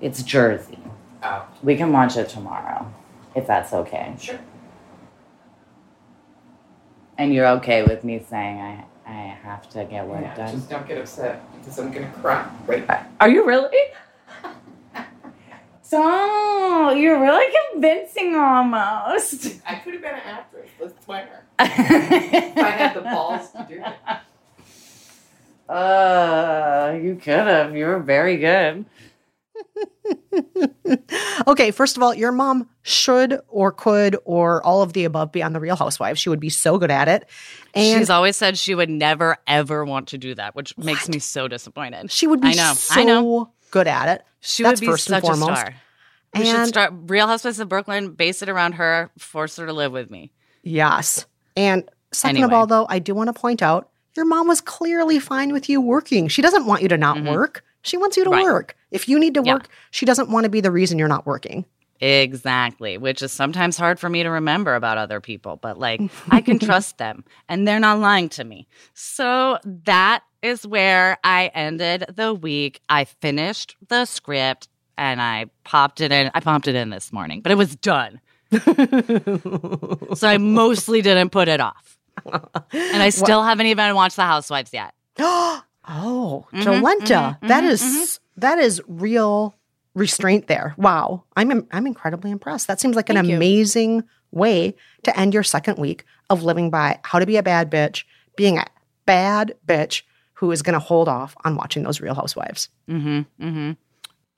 [0.00, 0.78] It's Jersey.
[1.22, 1.46] Oh.
[1.62, 2.92] We can watch it tomorrow,
[3.34, 4.14] if that's okay.
[4.18, 4.38] Sure.
[7.18, 10.54] And you're okay with me saying I I have to get work Yeah, done?
[10.54, 13.10] just don't get upset because I'm gonna cry right back.
[13.20, 13.76] Are you really?
[15.82, 19.60] So you're really convincing almost.
[19.66, 20.70] I could have been an actress.
[20.78, 21.44] Let's swear.
[21.58, 23.96] if I had the balls to do it.
[25.68, 27.76] Uh, you could have.
[27.76, 28.84] You were very good.
[31.46, 35.42] Okay, first of all, your mom should or could or all of the above be
[35.42, 36.20] on The Real Housewives.
[36.20, 37.28] She would be so good at it.
[37.74, 41.18] And She's always said she would never ever want to do that, which makes me
[41.18, 42.10] so disappointed.
[42.10, 42.72] she would be I know.
[42.74, 43.50] so I know.
[43.70, 44.24] good at it.
[44.40, 45.50] She That's would be first such and foremost.
[45.50, 45.74] a star.
[46.34, 49.92] We should start Real Housewives of Brooklyn, base it around her, force her to live
[49.92, 50.32] with me.
[50.62, 51.26] Yes.
[51.56, 55.18] And second of all, though, I do want to point out your mom was clearly
[55.18, 56.28] fine with you working.
[56.28, 57.28] She doesn't want you to not mm-hmm.
[57.28, 57.64] work.
[57.82, 58.30] She wants you to.
[58.30, 58.44] Right.
[58.44, 58.76] work.
[58.90, 59.54] If you need to Yeah.
[59.54, 61.64] work, she doesn't want to be the reason you're not working.
[62.00, 66.00] Exactly, which is sometimes hard for me to remember about other people, but like
[66.30, 68.66] I can trust them and they're not lying to me.
[68.94, 72.80] So that is where I ended the week.
[72.88, 76.30] I finished the script and I popped it in.
[76.34, 78.20] I popped it in this morning, but it was done.
[80.14, 81.98] so I mostly didn't put it off.
[82.72, 84.94] And I still haven't even watched The Housewives yet.
[85.88, 87.38] oh, Mhm, Jolenta.
[87.40, 89.54] mhm, that mhm, is- that is real
[89.94, 90.74] restraint there.
[90.78, 91.24] Wow.
[91.36, 92.68] I'm im- incredibly impressed.
[92.68, 93.36] That seems like an Thank you.
[93.36, 97.70] amazing way to end your second week of living by how to be a bad
[97.70, 98.04] bitch,
[98.36, 98.64] being a
[99.04, 100.02] bad bitch
[100.34, 102.68] who is going to hold off on watching those Real Housewives.
[102.88, 103.44] Mm-hmm.
[103.44, 103.72] Mm-hmm.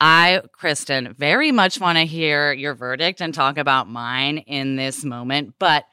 [0.01, 5.05] I, Kristen, very much want to hear your verdict and talk about mine in this
[5.05, 5.85] moment, but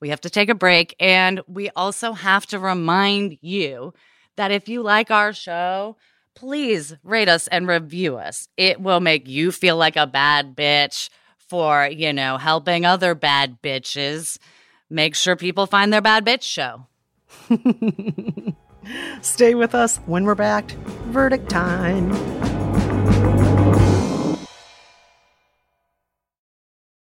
[0.00, 0.94] we have to take a break.
[1.00, 3.94] And we also have to remind you
[4.38, 5.96] that if you like our show,
[6.34, 8.48] please rate us and review us.
[8.56, 13.60] It will make you feel like a bad bitch for, you know, helping other bad
[13.62, 14.38] bitches
[14.88, 16.86] make sure people find their bad bitch show.
[19.20, 20.70] Stay with us when we're back.
[21.10, 22.57] Verdict time.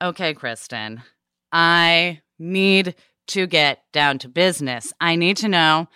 [0.00, 1.02] Okay, Kristen,
[1.50, 2.94] I need
[3.28, 4.92] to get down to business.
[5.00, 5.88] I need to know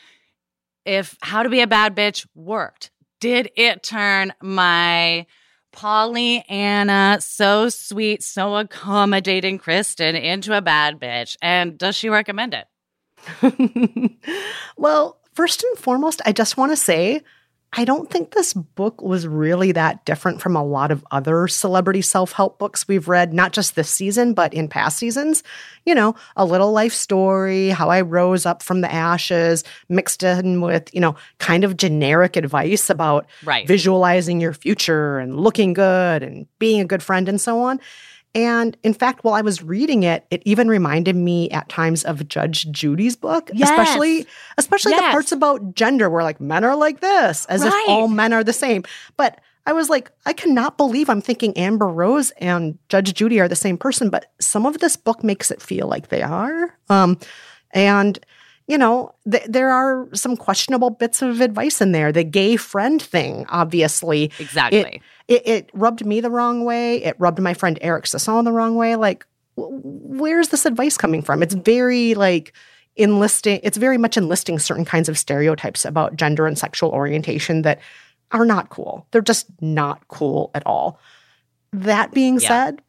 [0.84, 2.90] if How to Be a Bad Bitch worked.
[3.20, 5.26] Did it turn my
[5.70, 11.36] Pollyanna, so sweet, so accommodating Kristen into a bad bitch?
[11.40, 12.66] And does she recommend it?
[14.76, 17.22] Well, first and foremost, I just want to say
[17.74, 22.02] I don't think this book was really that different from a lot of other celebrity
[22.02, 25.42] self help books we've read, not just this season, but in past seasons.
[25.86, 30.60] You know, a little life story, how I rose up from the ashes, mixed in
[30.60, 33.66] with, you know, kind of generic advice about Right.
[33.66, 37.80] visualizing your future and looking good and being a good friend and so on.
[38.34, 42.26] And in fact, while I was reading it, it even reminded me at times of
[42.28, 43.68] Judge Judy's book, Yes.
[43.70, 44.26] especially
[44.56, 47.68] especially the parts about gender where like men are like this, as Right.
[47.68, 48.84] if all men are the same.
[49.18, 53.48] But I was like, I cannot believe I'm thinking Amber Rose and Judge Judy are
[53.48, 56.76] the same person, but some of this book makes it feel like they are.
[56.88, 57.18] Um,
[57.72, 58.18] and
[58.68, 62.12] you know, th- there are some questionable bits of advice in there.
[62.12, 65.02] The gay friend thing, obviously, Exactly.
[65.28, 67.02] It, it, it rubbed me the wrong way.
[67.02, 68.96] It rubbed my friend Eric Sasson the wrong way.
[68.96, 71.42] Like, w- where's this advice coming from?
[71.42, 72.52] It's very like
[72.96, 73.60] enlisting.
[73.62, 77.80] It's very much enlisting certain kinds of stereotypes about gender and sexual orientation that
[78.32, 79.06] are not cool.
[79.10, 80.98] They're just not cool at all.
[81.72, 82.48] That being Yeah.
[82.48, 82.82] said,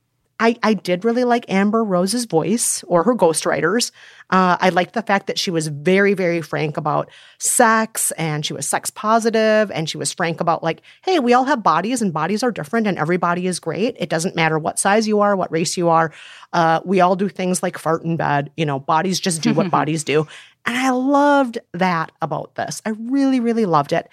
[0.43, 3.91] I, I did really like Amber Rose's voice or her ghostwriters.
[4.29, 8.51] Uh, I liked the fact that she was very, very frank about sex and she
[8.51, 12.11] was sex positive and she was frank about, like, hey, we all have bodies and
[12.11, 13.95] bodies are different and every body is great.
[13.97, 16.11] It doesn't matter what size you are, what race you are.
[16.51, 18.51] Uh, we all do things like fart in bed.
[18.57, 20.27] You know, bodies just do what bodies do.
[20.65, 22.81] And I loved that about this.
[22.85, 24.09] I really, really loved it.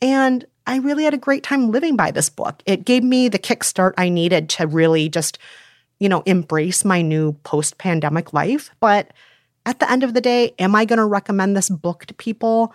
[0.00, 2.62] And I really had a great time living by this book.
[2.64, 5.38] It gave me the kickstart I needed to really just,
[6.04, 8.70] you know, embrace my new post pandemic life.
[8.78, 9.14] But
[9.64, 12.74] at the end of the day, am I going to recommend this book to people?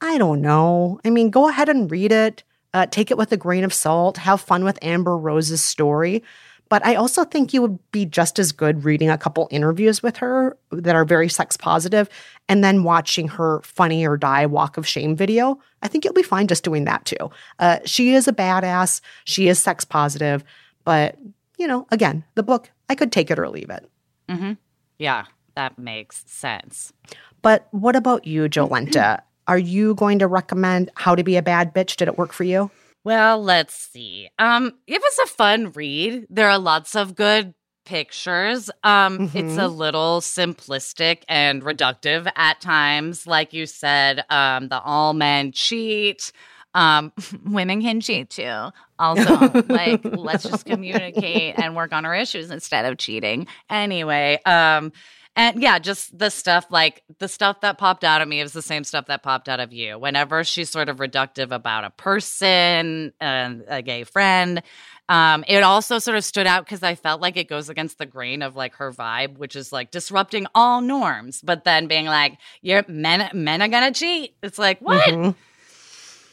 [0.00, 0.98] I don't know.
[1.04, 4.16] I mean, go ahead and read it, uh, take it with a grain of salt,
[4.16, 6.22] have fun with Amber Rose's story.
[6.70, 10.16] But I also think you would be just as good reading a couple interviews with
[10.16, 12.08] her that are very sex positive
[12.48, 15.58] and then watching her funny or die walk of shame video.
[15.82, 17.30] I think you'll be fine just doing that too.
[17.58, 19.02] Uh, she is a badass.
[19.24, 20.42] She is sex positive.
[20.86, 21.18] But,
[21.62, 23.88] you know, again, the book, I could take it or leave it.
[24.28, 24.54] Mm-hmm.
[24.98, 26.92] Yeah, that makes sense.
[27.40, 29.22] But what about you, Jolenta?
[29.46, 31.94] Are you going to recommend How to Be a Bad Bitch?
[31.94, 32.70] Did it work for you?
[33.04, 34.28] Well, let's see.
[34.40, 36.26] Um, it was a fun read.
[36.28, 37.54] There are lots of good
[37.84, 38.70] pictures.
[38.82, 43.26] Um, it's a little simplistic and reductive at times.
[43.26, 46.32] Like you said, um, the all men cheat.
[46.74, 47.12] Um,
[47.44, 48.68] women can cheat too.
[48.98, 53.46] Also, like, let's just communicate and work on our issues instead of cheating.
[53.70, 54.92] Anyway, um,
[55.34, 58.60] and yeah, just the stuff like the stuff that popped out of me is the
[58.62, 59.98] same stuff that popped out of you.
[59.98, 64.62] Whenever she's sort of reductive about a person and a gay friend,
[65.08, 68.06] um, it also sort of stood out because I felt like it goes against the
[68.06, 72.36] grain of like her vibe, which is like disrupting all norms, but then being like,
[72.60, 75.08] "You're men, men are gonna cheat." It's like what?
[75.08, 75.34] Mhm.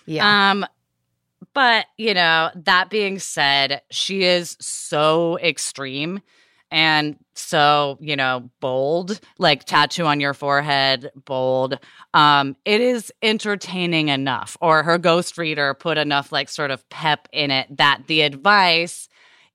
[0.09, 0.51] Yeah.
[0.51, 0.65] Um,
[1.53, 6.21] but you know, that being said, she is so extreme
[6.71, 11.79] and so, you know, bold, like tattoo on your forehead, bold.
[12.13, 17.27] Um, it is entertaining enough, or her ghost reader put enough like sort of pep
[17.31, 19.09] in it that the advice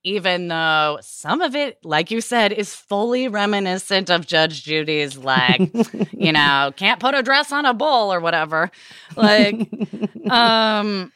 [0.05, 5.71] even though some of it, like you said, is fully reminiscent of Judge Judy's, like,
[6.11, 8.69] you know, can't put a dress on a bull or whatever.
[9.15, 9.67] Like,
[10.29, 11.11] um,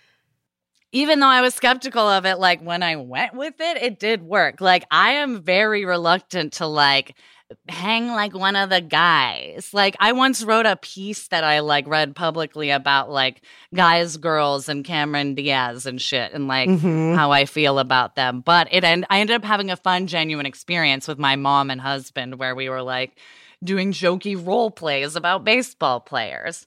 [0.91, 4.23] even though I was skeptical of it, like when I went with it, it did
[4.23, 4.59] work.
[4.59, 7.15] Like, I am very reluctant to like
[7.67, 9.69] hang like one of the guys.
[9.73, 13.41] Like, I once wrote a piece that I like read publicly about like
[13.73, 17.15] guys, girls, and Cameron Diaz and shit, and like Mhm.
[17.15, 18.41] how I feel about them.
[18.41, 21.81] But it and I ended up having a fun, genuine experience with my mom and
[21.81, 23.17] husband where we were like
[23.63, 26.65] doing jokey role plays about baseball players.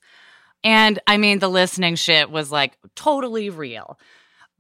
[0.65, 3.99] And I mean, the listening shit was like totally real.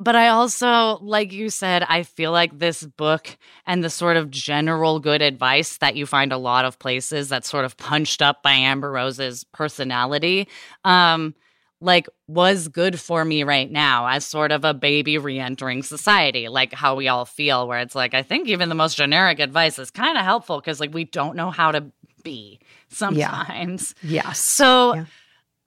[0.02, 3.36] But I also, like you said, I feel like this book
[3.66, 7.48] and the sort of general good advice that you find a lot of places that's
[7.48, 10.48] sort of punched up by Amber Rose's personality,
[10.84, 11.36] um,
[11.80, 16.72] like was good for me right now as sort of a baby re-entering society, like
[16.72, 19.92] how we all feel, where it's like I think even the most generic advice is
[19.92, 21.84] kind of helpful because like we don't know how to
[22.24, 23.94] be sometimes.
[24.02, 24.24] Yeah.
[24.24, 24.40] Yes.
[24.40, 25.04] So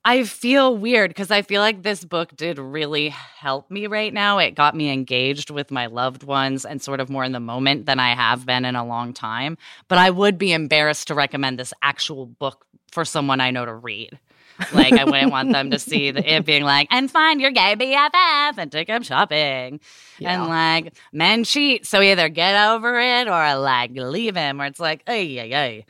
[0.08, 4.38] I feel weird because I feel like this book did really help me right now.
[4.38, 7.88] It got me engaged with my loved ones and sort of more in the moment
[7.88, 9.58] than I have been in a long time.
[9.88, 13.74] But I would be embarrassed to recommend this actual book for someone I know to
[13.74, 14.20] read.
[14.74, 17.76] Like I wouldn't want them to see the, it being like, and find your gay
[17.76, 19.80] BFF and take him shopping.
[20.22, 21.88] And like, men cheat.
[21.88, 24.62] So either get over it or like leave him.
[24.62, 25.86] Or it's like, ay, ay, ay.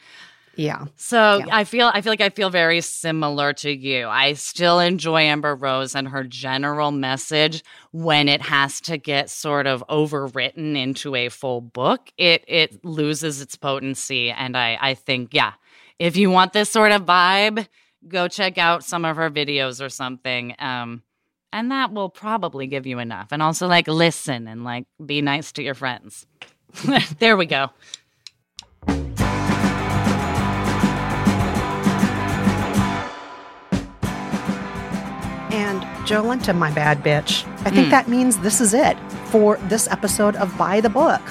[0.55, 0.85] Yeah.
[0.95, 4.07] So I feel I feel like I feel very similar to you.
[4.07, 9.67] I still enjoy Amber Rose and her general message when it has to get sort
[9.67, 12.11] of overwritten into a full book.
[12.17, 15.53] It it loses its potency and I I think yeah,
[15.99, 17.67] if you want this sort of vibe,
[18.07, 20.55] go check out some of her videos or something.
[20.59, 21.03] Um
[21.51, 23.29] and that will probably give you enough.
[23.31, 26.25] And also like listen and like be nice to your friends.
[27.19, 27.69] there we go.
[35.55, 37.45] And Jolenta, my bad bitch.
[37.65, 37.91] I think Hmm.
[37.91, 41.21] that means this is it for this episode of By the Book.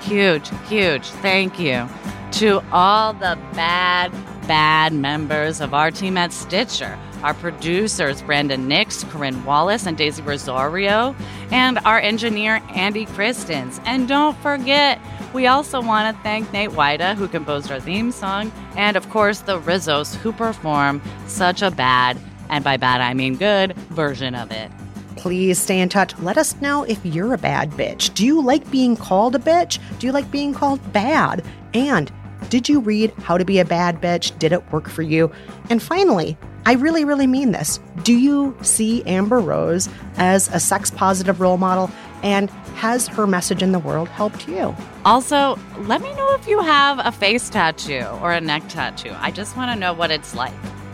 [0.00, 1.06] Huge, huge.
[1.20, 1.88] Thank you
[2.32, 4.12] to all the bad,
[4.46, 6.96] bad members of our team at Stitcher.
[7.24, 11.14] Our producers, Brandon Nix, Corinne Wallace, and Daisy Rosario,
[11.52, 13.80] and our engineer, Andy Christens.
[13.84, 14.98] And don't forget,
[15.32, 19.40] we also want to thank Nate Wida, who composed our theme song, and of course,
[19.40, 22.16] the Rizzos, who perform such a bad,
[22.52, 24.70] and by bad I mean good, version of it.
[25.16, 26.16] Please stay in touch.
[26.18, 28.12] Let us know if you're a bad bitch.
[28.14, 29.78] Do you like being called a bitch?
[29.98, 31.44] Do you like being called bad?
[31.72, 32.12] And
[32.50, 34.38] did you read How to Be a Bad Bitch?
[34.38, 35.32] Did it work for you?
[35.70, 36.36] And finally,
[36.66, 37.80] I really, really mean this.
[38.02, 41.90] Do you see Amber Rose as a sex positive role model?
[42.22, 44.76] And has her message in the world helped you?
[45.04, 49.14] Also, let me know if you have a face tattoo or a neck tattoo.
[49.18, 50.52] I just want to know what it's like.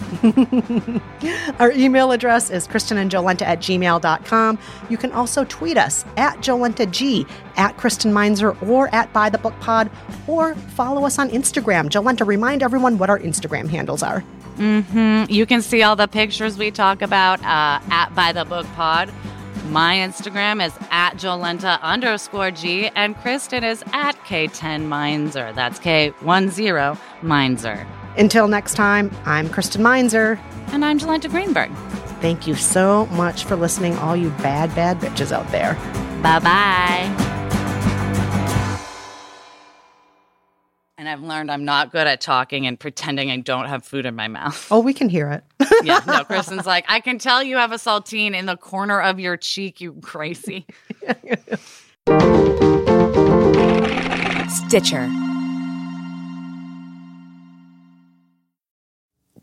[1.58, 4.58] Our email address is kristenandjolenta at gmail.com.
[4.88, 9.58] You can also tweet us at JolentaG, at Kristen Meinzer, or at By the Book
[9.60, 9.90] Pod,
[10.26, 11.88] or follow us on Instagram.
[11.88, 14.20] Jolenta, remind everyone what our Instagram handles are.
[14.56, 18.66] hmm You can see all the pictures we talk about uh, at By the Book
[18.74, 19.12] Pod.
[19.70, 25.52] My Instagram is at Jolenta underscore G, and Kristen is at K10 Meinzer.
[25.52, 27.86] That's K10 Meinzer.
[28.16, 30.38] Until next time, I'm Kristen Meinzer.
[30.68, 31.70] And I'm Jolenta Greenberg.
[32.20, 35.74] Thank you so much for listening, all you bad, bad bitches out there.
[36.22, 37.24] Bye bye.
[40.98, 44.16] And I've learned I'm not good at talking and pretending I don't have food in
[44.16, 44.66] my mouth.
[44.68, 45.44] Oh, we can hear it.
[45.84, 49.20] yeah, no, Kristen's like, I can tell you have a saltine in the corner of
[49.20, 50.66] your cheek, you crazy.
[54.48, 55.08] Stitcher.